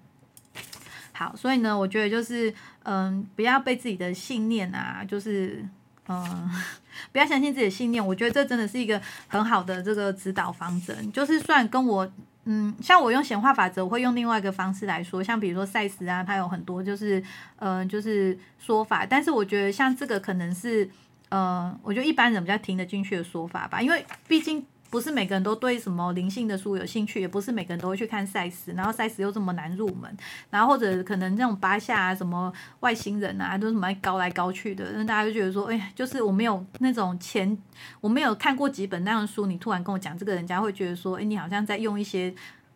[1.15, 2.51] 好，所以呢，我觉得就是，
[2.83, 5.63] 嗯，不要被自己的信念啊，就是，
[6.07, 6.49] 嗯，
[7.11, 8.05] 不要相信自己的信念。
[8.05, 11.11] 我觉得这真的是一个很好的这个指导方针。
[11.11, 12.11] 就是算跟我，
[12.45, 17.23] 嗯，像我用显化法则，我会用另外一个方式来说，像比如说赛斯啊，它有很多就是，
[17.57, 19.05] 嗯，就是说法。
[19.05, 20.89] 但是我觉得像这个可能是，
[21.29, 24.65] 呃，我觉得一般人比较听得进去的说法吧，因为毕竟。
[24.93, 30.15] 不是每个人都对什么灵性的书有兴趣，也不是每个人都会去看赛斯，然后赛斯又这么难入门，
[30.51, 37.57] 然后或者可能那种八下啊、什么外星人啊，都什么高来高去的，那大家就觉得说，哎，就是我没有那种前，
[38.01, 42.31] 我没有看过几本那样的书，你突然跟我讲这个，人家会觉得说，哎，你好像在用一些。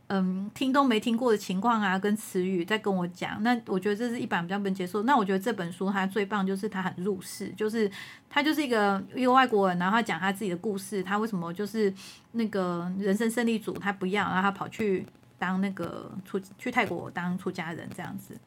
[0.07, 5.03] 嗯，听都没听过的情况啊，跟词语在跟我讲，那我觉得这是一版比较不能接受。
[5.03, 7.91] 那我觉得这本书它最棒就是它很入世，就是
[8.29, 11.93] 他就是一个一个外国人，然后他讲他自己的故事，他为什么就是
[12.31, 15.05] 那个人生胜利组他不要，然后他跑去
[15.37, 18.37] 当那个出去泰国当出家人这样子。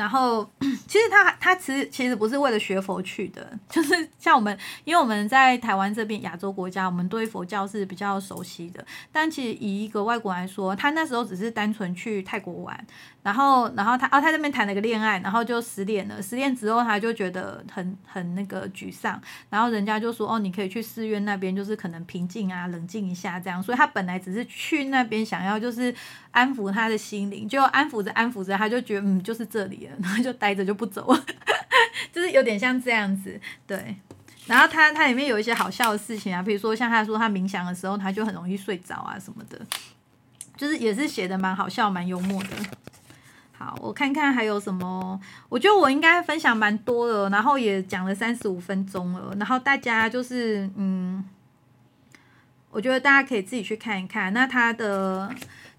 [0.00, 0.50] 然后，
[0.88, 8.82] 其实他他其实其实不是为了学佛去的， 就是像我们，因为我们在台湾这边亚洲国家，我们对佛教是比较熟悉的。
[9.12, 12.86] 但其实以一个外国来说，他那时候只是单纯去泰国玩。
[13.22, 16.22] 然后，然后他哦，他那边谈了个恋爱，然后就失恋了。
[16.22, 19.20] 失恋之后，他就觉得很很那个沮丧。
[19.50, 25.94] 然后人家就说：“哦，你可以去寺院那边，就是可能平静啊，冷静一下这样。”所以他本来只是去那边想要就是
[26.30, 31.14] 安抚他的心灵，就安抚着安抚着，他就觉得嗯，就是这里了，然后就待着就不走，
[32.12, 33.38] 就是有点像这样子。
[33.66, 33.96] 对。
[34.46, 39.60] 然后他他里面有一些好笑的事情啊，比如说像他说他冥想的时候，他就很容易睡着啊什么的，
[40.56, 42.48] 就是也是写的蛮好笑、蛮幽默的。
[43.60, 45.20] 好，我看看还有什么。
[45.50, 49.34] 我觉得我应该分享蛮多的，然后也讲了三十五分钟了。
[49.38, 51.22] 然后大家就是，嗯，
[52.70, 54.32] 我觉得大家可以自己去看一看。
[54.32, 55.30] 那他的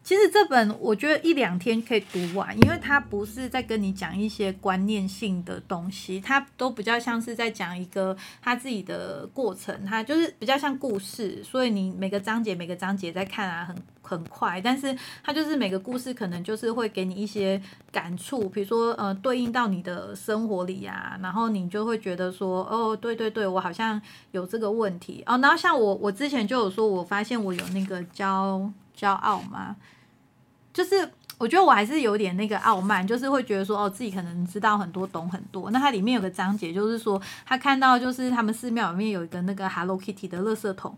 [0.04, 29.76] 其实这本我觉得一两天可以读完，因为它不是在跟你讲一些观念性的东西，它都比较像是在讲一个他自己的过程，它就是比较像故事，所以你每个章节每个章节在看啊，很很快，但是它就是每个故事可能就是会给你一些感触，比如说呃对应到你的生活里呀，然后你就会觉得说哦对对对，我好像有这个问题哦，然后像我我之前就有说，我发现我有那个骄骄傲吗。
[30.74, 35.70] 就是我觉得我还是有点那个傲慢，就是会觉得说哦，自己可能知道很多，懂很多。
[35.72, 40.98] 那它里面有个章节，就是说他看到就是他们寺庙里面有一个那个 Hello Kitty 的垃圾桶，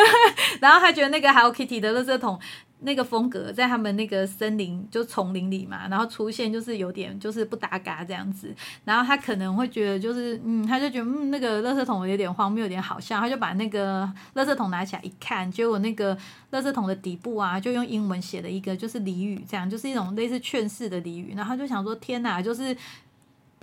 [0.60, 2.40] 然后他觉得那个 Hello Kitty 的垃圾桶。
[2.82, 8.54] 那个风格在他们那个森林就丛林里嘛，然后出现就是有点就是不搭嘎这样子，
[8.84, 16.16] 然后他可能会觉得就是嗯，他就觉得嗯那个垃圾桶有点荒谬，有点好笑，他就把那个垃圾桶拿起来一看，结果那个
[16.52, 22.76] 垃圾桶的底部啊，就用英文写了一个就是俚语，这样就是一种类似劝世的俚语，然后他就想说天哪，就是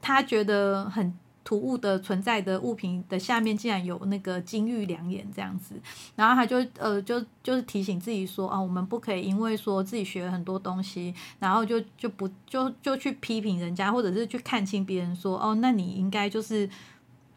[0.01, 1.13] 他觉得很。
[1.48, 5.76] 突兀的存在的物品的下面竟然有那个金玉良言这样子，
[6.14, 16.70] 然后他就呃就就是提醒自己说啊，我们不可以因为说自己学了很多东西，然后就就不就就去批评人家，或者是去看清别人说哦，那你应该就是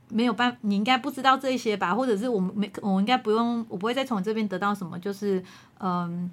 [0.08, 5.40] 没有办，你应该不知道这些吧，或者是我们没我应该不用，我不会再从这边得到什么就是
[5.78, 6.28] 嗯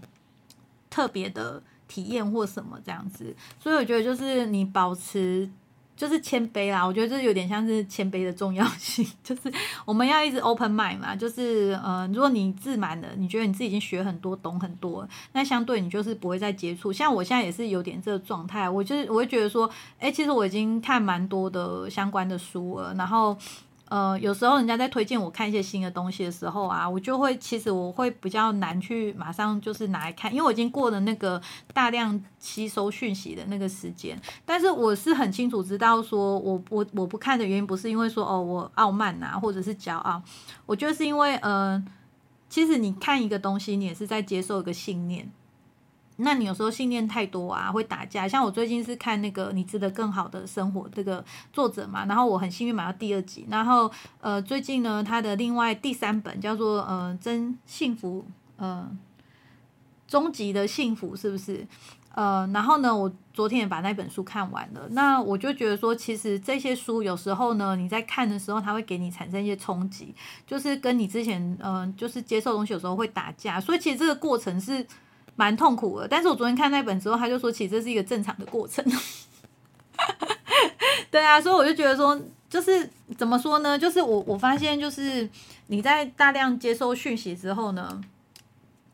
[0.90, 5.48] 特别的体验或什么这样子，所以我觉得就是你保持。
[5.98, 9.06] 就是谦卑啦，我觉得这有点像是谦卑的重要性。
[9.24, 9.52] 就是
[9.84, 16.94] 我们要一直 open mind 嘛，就是呃，如果你自满了，你觉得你自己已经学很多、懂很多，那相对你就是不会再接触。
[16.94, 19.70] 像我现在也是有点这个状态，我就是我会觉得说，
[20.00, 23.36] 哎，其实我已经看蛮多的相关的书了，然后。
[23.90, 31.42] 呃，有时候人家在推荐我看一些新的东西的时候啊，我就会其实我会比较难去马上就是拿来看，因为我已经过了那个
[31.74, 34.20] 大量吸收讯息的那个时间。
[34.46, 40.22] 但是我是很清楚知道，说我我我不看的原因不是因为说哦我傲慢呐，或者是骄傲，
[40.66, 41.82] 我觉得是因为呃，
[42.50, 45.32] 其实你看一个东西，你也是在接受一个信念。
[46.20, 48.28] 那你有时候信念太多啊，会打架。
[48.28, 53.46] 像我最近是看那个《你值得更好的生活》这个作者嘛，然后我很幸运买到第二集。
[53.50, 58.26] 然后呃，最近呢，他的另外第三本叫做呃《真幸福》
[58.58, 58.90] 呃，
[60.08, 61.68] 终极的幸福是不是？
[62.16, 64.88] 呃，然后呢，我昨天也把那本书看完了。
[64.90, 70.16] 那我就觉得说，其实这些书有时候呢，你在看的时候，它会给你产生一些冲击，
[70.48, 73.62] 就是跟你之前嗯，就是接受东西有时候会打架。
[73.62, 74.84] 所以其实这个过程是。
[75.38, 78.84] 蛮痛苦的，但是我昨天看那本之后，他就说，其实这是一个正常的过程。
[81.10, 82.20] 对啊，所以我就觉得说，
[82.50, 83.80] 就是怎么说呢？
[83.80, 85.30] 就是我我发现，就是
[85.68, 88.02] 你在大量接收讯息之后呢，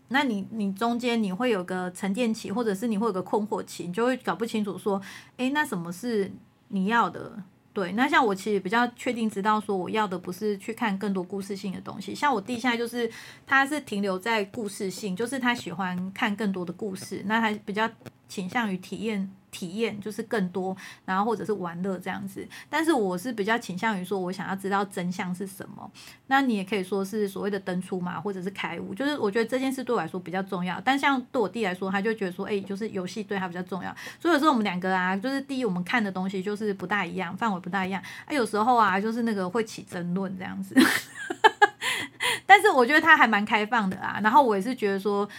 [0.10, 5.02] 那你你中间你会有个沉淀期，或者是你会有个困惑期，你就会搞不清楚说，
[5.38, 6.32] 哎，那什么是
[6.68, 7.42] 你要的？
[7.74, 13.12] 对，那像我其实比较确定知道说我要的不是去看更多故事性的东西，像我弟现在就是
[13.48, 17.90] 他是停留在故事性，就是他喜欢看更多的故事，那他比较
[18.28, 19.28] 倾向于体验。
[19.54, 20.76] 体验就是更多，
[21.06, 22.46] 然后或者是玩乐这样子。
[22.70, 25.90] 但是我是比较倾向于说，我想要知道真相是什么。
[26.28, 28.96] 那你也可以说是所谓的登出嘛，或者是开悟。
[28.96, 30.82] 就是我觉得这件事对我来说比较重要。
[30.84, 33.96] 但像对我弟来说，他就觉得说，哎，就是游戏对他比较重要。
[34.20, 38.02] 所以有时候我们两个啊，就是第一我们看的东西就是不大一样，范围不大一样。
[38.26, 40.76] 啊，有时候啊，就是那个会起争论这样子。
[42.48, 44.20] 但是我觉得他还蛮开放的啊。
[44.24, 45.30] 然后我也是觉得说。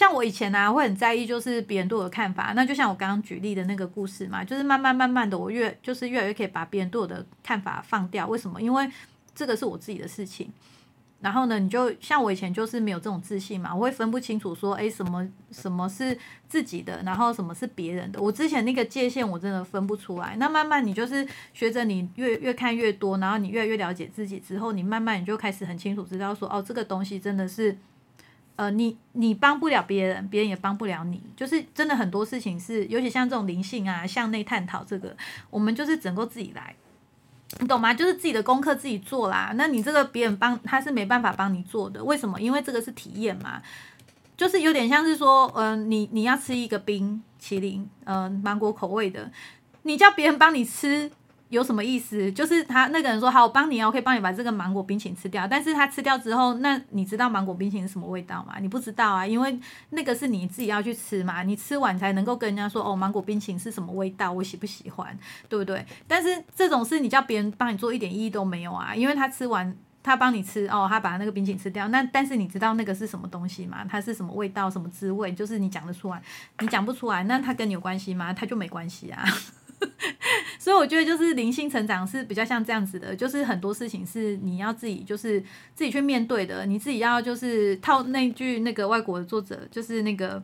[0.00, 2.54] 像我以前呢，会很在意就是别人对我的看法。
[2.56, 8.26] 那就像我刚刚举例的那个故事嘛，就是慢慢慢慢的，我越就是越来越可以把别人对我的看法放掉。
[8.26, 8.62] 为什么？
[8.62, 8.90] 因为
[9.34, 10.50] 这个是我自己的事情。
[11.20, 16.16] 然后呢，你就像我以前就是没有这种自信嘛，我会分不清楚说，哎，什么什么是
[16.48, 18.18] 自己的，然后什么是别人的。
[18.22, 20.34] 我之前那个界限我真的分不出来。
[20.38, 27.76] 那慢慢你就是学着你越越看越多，然后你越来越了解自己之后，你慢慢你就开始很清楚知道说，哦，这个东西真的是。
[28.60, 35.16] 呃，你你帮不了别人，别人也帮不了你，就是真的很多事情是，尤其像这种灵性啊，向内探讨这个，
[35.48, 36.76] 我们就是整个自己来，
[37.60, 37.94] 你懂吗？
[37.94, 39.52] 就是自己的功课自己做啦。
[39.54, 42.38] 那你这个别人帮他是没办法帮你做的，为什么？
[42.38, 43.62] 因为这个是体验嘛，
[44.36, 49.32] 就是有点像是说，嗯，你你要吃一个冰淇淋，嗯，芒果口味的，
[49.84, 51.10] 你叫别人帮你吃。
[51.50, 52.30] 有什么意思？
[52.30, 55.46] 就是他那个人说好，我帮你啊，我可以帮你把这个芒果冰淇淋吃掉。
[55.48, 58.54] 但是他吃掉之后，那你知道芒果冰淇淋是什么味道吗？
[58.60, 59.58] 你不知道啊，因为
[59.90, 65.84] 那个是你自己要去吃嘛，你吃完才能够跟人家说哦，芒果冰淇淋是什么味道，我喜不喜欢，对不对？
[66.06, 71.88] 但是这种事你叫别人帮你做一点意义都没有啊，因为他吃完他帮你吃哦，他把那个冰淇淋吃掉。
[71.88, 73.84] 那但是你知道那个是什么东西吗？
[73.88, 75.32] 它是什么味道、什么滋味？
[75.32, 76.22] 就是你讲得出来，
[76.60, 78.32] 你讲不出来，那他跟你有关系吗？
[78.32, 79.24] 他就没关系啊。
[80.58, 85.40] 所以我觉得就是灵性成长是比较像这样子的，就是很多事情是你要自己就是
[85.74, 90.42] 自己去面对的，你自己要就是套那句那个外国的作者，就是那个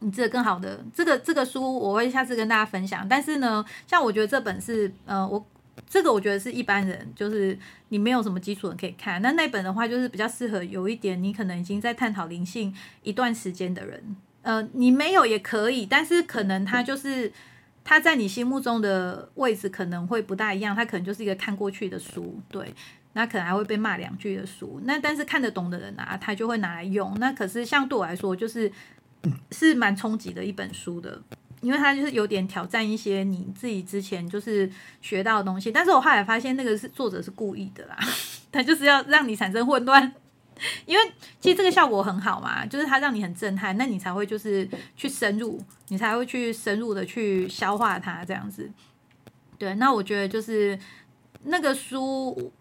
[0.00, 3.08] 你这个更好的这个这个书，我会下次跟大家分享。
[3.08, 5.46] 但是呢，像我觉得这本是呃我。
[5.88, 7.56] 这个我觉得是一般人，就是
[7.90, 9.22] 你没有什么基础的可以看。
[9.22, 14.16] 那那本的话，就是比较适合有一点你可能已经在探讨灵性一段时间的人。
[14.42, 17.32] 呃，你没有也可以，但是可能他就是
[17.88, 20.76] 他在你心目中的位置可能会不大一样。
[20.76, 22.74] 他可能就是一个看过去的书，对，
[23.14, 24.78] 那可能还会被骂两句的书。
[24.84, 27.16] 那但是看得懂的人啊，他就会拿来用。
[27.18, 28.70] 那可是像对我来说，就是
[29.52, 31.18] 是蛮冲击的一本书的。
[31.60, 34.70] 因为他就是有点挑战一些你自己之前就是
[35.00, 37.98] 学到的东西，但是我后来发现那个是作者是故意的啦，
[38.52, 40.12] 他就是要让你产生混乱，
[40.86, 48.70] 因为其实这个效果很好嘛，就是它让你很震撼，那你才会就是去深入，你才会去深入的去消化它这样子。
[49.58, 50.78] 对，那我觉得就是
[51.44, 52.52] 那个书，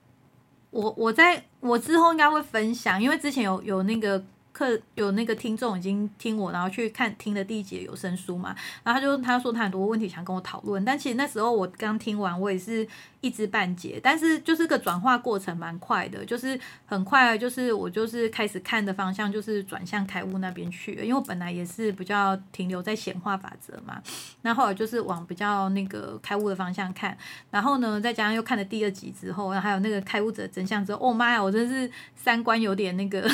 [0.72, 4.24] 我我在我之后应该会分享，因为之前有有那个。
[4.58, 12.88] 课有那个听众已经听我，然后去看听了第一节有声书嘛，然后他就他说他很多问题想跟我讨论，但其实那时候我刚听完，我也是
[13.22, 24.02] 一知半解，但是就是个转化过程蛮快的，就是很快，就是我就是开始看的方向就是转向开悟那边去，因为我本来也是比较停留在显化法则嘛，
[24.42, 27.16] 那后来就是往比较那个开悟的方向看，
[27.52, 33.30] 然后呢再加上又看了第二集之后，然后还有那个开悟者真相之后，哦妈呀，我真是三观有点那个。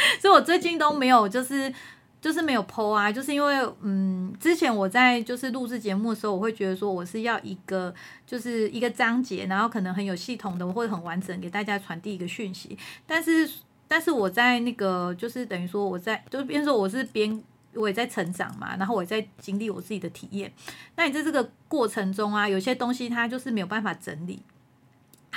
[0.20, 1.72] 所以，我最近都没有，就是
[2.20, 7.94] 就是没有剖啊，就是因为，嗯，之前我在就是录制节目的时候，我会觉得说我是要一个
[8.26, 12.76] 就是一个章节，然后可能很有系统的，我会很完整给大家传递一个讯息。
[13.06, 13.48] 但是，
[13.86, 17.42] 但是我在那个就是等于说我在就是边说我是边
[17.74, 20.52] 我也在成长嘛，然后我也在经历我自己的体验。
[20.96, 24.42] 那你在这个过程中啊，有些东西它就是没有办法整理。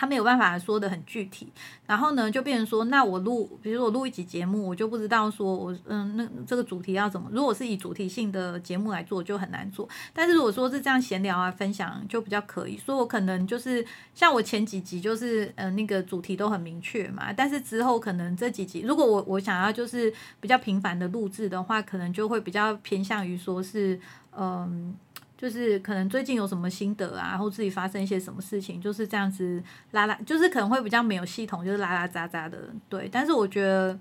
[0.01, 1.47] 他没有办法说的很具体，
[1.85, 7.29] 然后呢，就变成说，那我录，比如我录一集节目，我就不知道说我，嗯，那这个主题要怎么？
[7.31, 9.87] 如果是以主题性的节目来做，就很难做。
[10.11, 12.79] 但是如果说是这样闲聊啊、分享，就比较可以。
[12.79, 13.85] 所以我可能就是
[14.15, 17.31] 像我前几集就是，嗯，那个主题都很明确嘛。
[17.31, 23.99] 但是之后可能这几集，如果我我想要就是比较频繁的录制的话，可能就会比较偏向于说是，
[24.35, 24.95] 嗯。
[25.41, 33.09] 就是可能最近有什么心得啊，或自己发生一些什么事情，就是这样子拉拉，就是可能会比较没有系统，就是拉拉杂杂的，对。
[33.11, 33.97] 但是我觉得，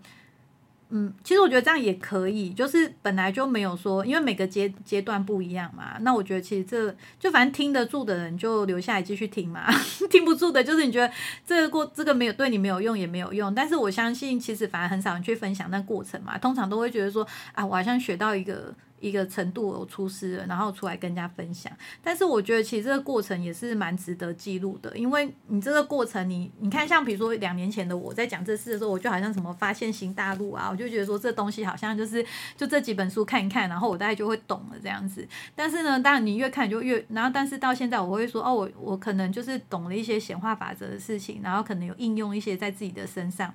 [0.91, 5.97] 嗯，其实我觉得这样也可以，就是本来就没有说，因为每个阶阶段不一样嘛。
[6.01, 9.65] 那我觉得其实这就反正听得住的人就留下来继续听嘛，
[10.11, 11.11] 听不住的，就是你觉得
[11.47, 13.55] 这个过这个没有对你没有用也没有用。
[13.55, 18.75] 但是我相信，其实反而很少人去分享那过程嘛，通常都会觉得说啊，我好像学到一个。
[19.01, 21.73] 一个程度有出师了，然后出来跟人家分享。
[22.03, 32.25] 但是我觉得其实这个过程也是蛮值得记录的，因为你这个过程，你你看，像比如说两年前的我在讲这事的时候，我就好像什么发现新大陆啊，我就觉得说这东西好像就是
[32.57, 35.27] 就这几本书看一看，然后我大概就会懂了这样子。
[35.55, 43.55] 但是呢，当然你越看就越，然后但是到现在我会说哦，我我可能就是懂了一些显化法则的事情，然后可能有应用一些在自己的身上。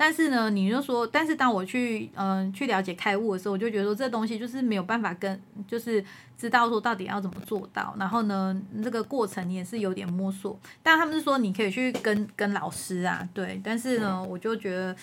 [0.00, 6.02] 但是呢，你就说，但是当我去嗯去了解开悟的时候，我就觉得说这东西就是没有办法跟，就是
[6.36, 7.92] 知道说到底要怎么做到。
[7.98, 10.56] 然后呢，这个过程你也是有点摸索。
[10.84, 13.60] 但他们是说你可以去跟跟老师啊，对。
[13.64, 14.94] 但是呢，我就觉得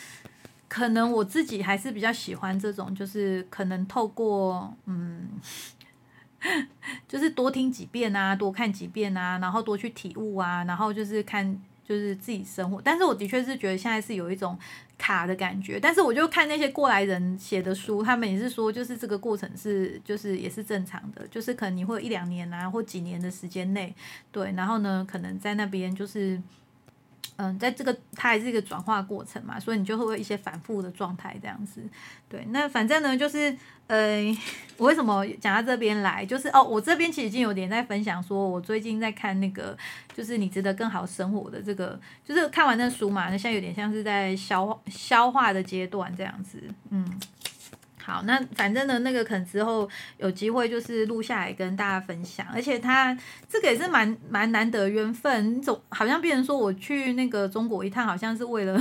[0.70, 5.28] 可能我自己还是比较喜欢这种，就是可能透过嗯，
[7.06, 11.62] 就是多听几遍啊，多看几遍啊，然后多去体悟啊，然后就是看。
[11.88, 14.58] 就是自己生活，但是我的确是觉得现在是有一种
[14.98, 23.94] 卡的感觉，但是我就看那些过来人写的书，他们也是说，就是这个过程是，就是也是正常的，就是可能你会有一两年啊，或几年的时间内，
[24.32, 26.42] 对，然后呢，可能在那边就是。
[27.38, 31.82] 嗯，在这个它还是一个转化过程嘛，所以你就会有一些反复的状态这样子。
[32.30, 33.56] 对，那反正呢，就是
[33.88, 34.24] 呃，
[34.78, 39.78] 我为什么讲到这边来，就是哦，我这边其实已经有点在分享，说我最近在看那个，
[40.16, 47.20] 就是你值得更好生活的这个，就是看完那书嘛，那现在有点像是在消化消化的阶段这样子，嗯。
[48.06, 53.18] 好，那反正呢，那个可能之后有机会就是录下来跟大家分享，而且他
[53.50, 58.80] 这个也是蛮蛮难得缘分，总好像别人说我去那个中国一趟，好像是为了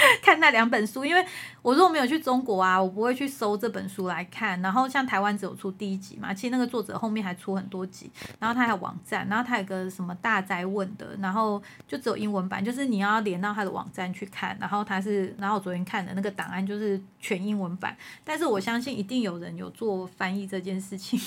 [0.22, 1.24] 看那两本书，因为
[1.62, 4.60] 我如果没有去中国啊，我不会去搜这本书来看。
[4.62, 14.56] 然后像台湾只有出第一集嘛，其实那个作者后面还出很多集，然后他还有网站，然后他有个什么大灾问的，然后就只有英文版，就是你要连到他的网站去看。
[14.60, 21.18] 然后他是，然后我昨天看的那个档案就是全英文版，但是我相信一定有人有做翻译这件事情。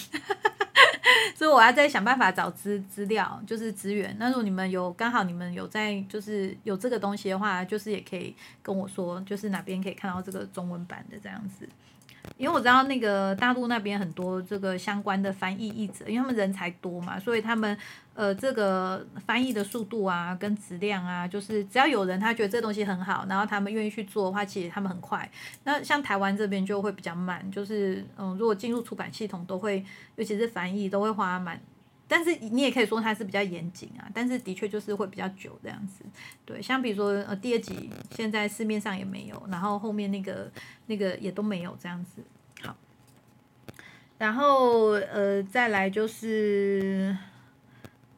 [1.35, 4.15] 所以我要再想办法找资资料，就是资源。
[4.17, 11.67] 那如果你们有刚好你们有在就是有这个东西的话，就是也可以跟我说，就是哪边可以看到这个中文版的这样子。
[12.37, 17.77] 因为我知道那个大陆那边很多这个相关的翻译译者，因为他们人才多嘛，所以他们
[18.13, 25.29] 呃这个翻译的速度啊跟质量啊，就是只要有人他觉得这东西很好，然后他们愿意去做的话，其实他们很快。
[25.63, 29.83] 那像台湾这边就会比较慢，就是嗯，如果进入出版系统都会，
[30.15, 31.59] 尤其是翻译都会花蛮。
[32.15, 36.05] 但是你也可以说它是比较严谨啊，但是的确就是会比较久这样子。
[36.45, 40.51] 对，像比如说呃第二集现在市面上也没有，然后后面那个
[40.85, 42.21] 那个也都没有这样子。
[42.61, 42.75] 好，
[44.19, 47.17] 然后呃再来就是。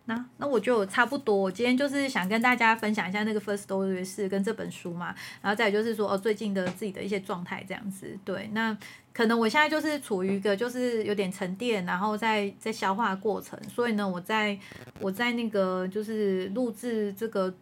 [0.06, 8.78] 那那我就差不多，我今天就是想跟大家分享一下那个 first story 是跟这本书嘛，然后再就是说哦最近的自己的一些状态这样子，对，那
[9.14, 14.58] 可能我现在就是处于一个就是有点沉淀，然后在在消化过程，所以呢，我在
[15.00, 17.54] 我在那个就是录制这个。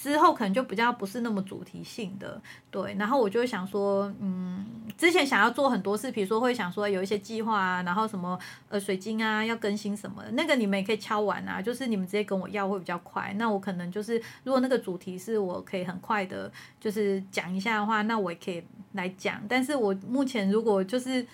[0.00, 2.40] 之后可能就比较不是那么主题性的，
[2.70, 2.94] 对。
[2.94, 4.64] 然后我就想说，嗯，
[4.96, 8.38] 之前想要做很多事，比如说会想说有一些计划啊，然后什么
[8.68, 13.34] 呃水晶啊要更新什么，那个你们也可以敲完啊，就是你们直接跟我要会比较快。
[13.36, 16.48] 那我可能就是如果那个主题是我可以很快的，
[16.80, 19.42] 就是讲一下的话，那我也可以来讲。
[19.48, 21.26] 但是我目前如果就是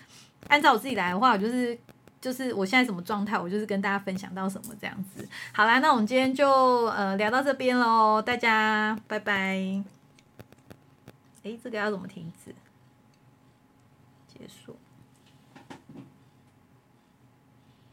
[0.49, 1.79] 按照我自己来的话，我就是。
[2.25, 5.29] 就是我现在什么状态，我就是跟大家分享到什么这样子。
[5.53, 9.35] 好啦，那我们今天就呃聊到这边喽，大家拜拜。
[11.43, 12.55] 诶，这个要怎么停止？
[14.27, 14.75] 结束。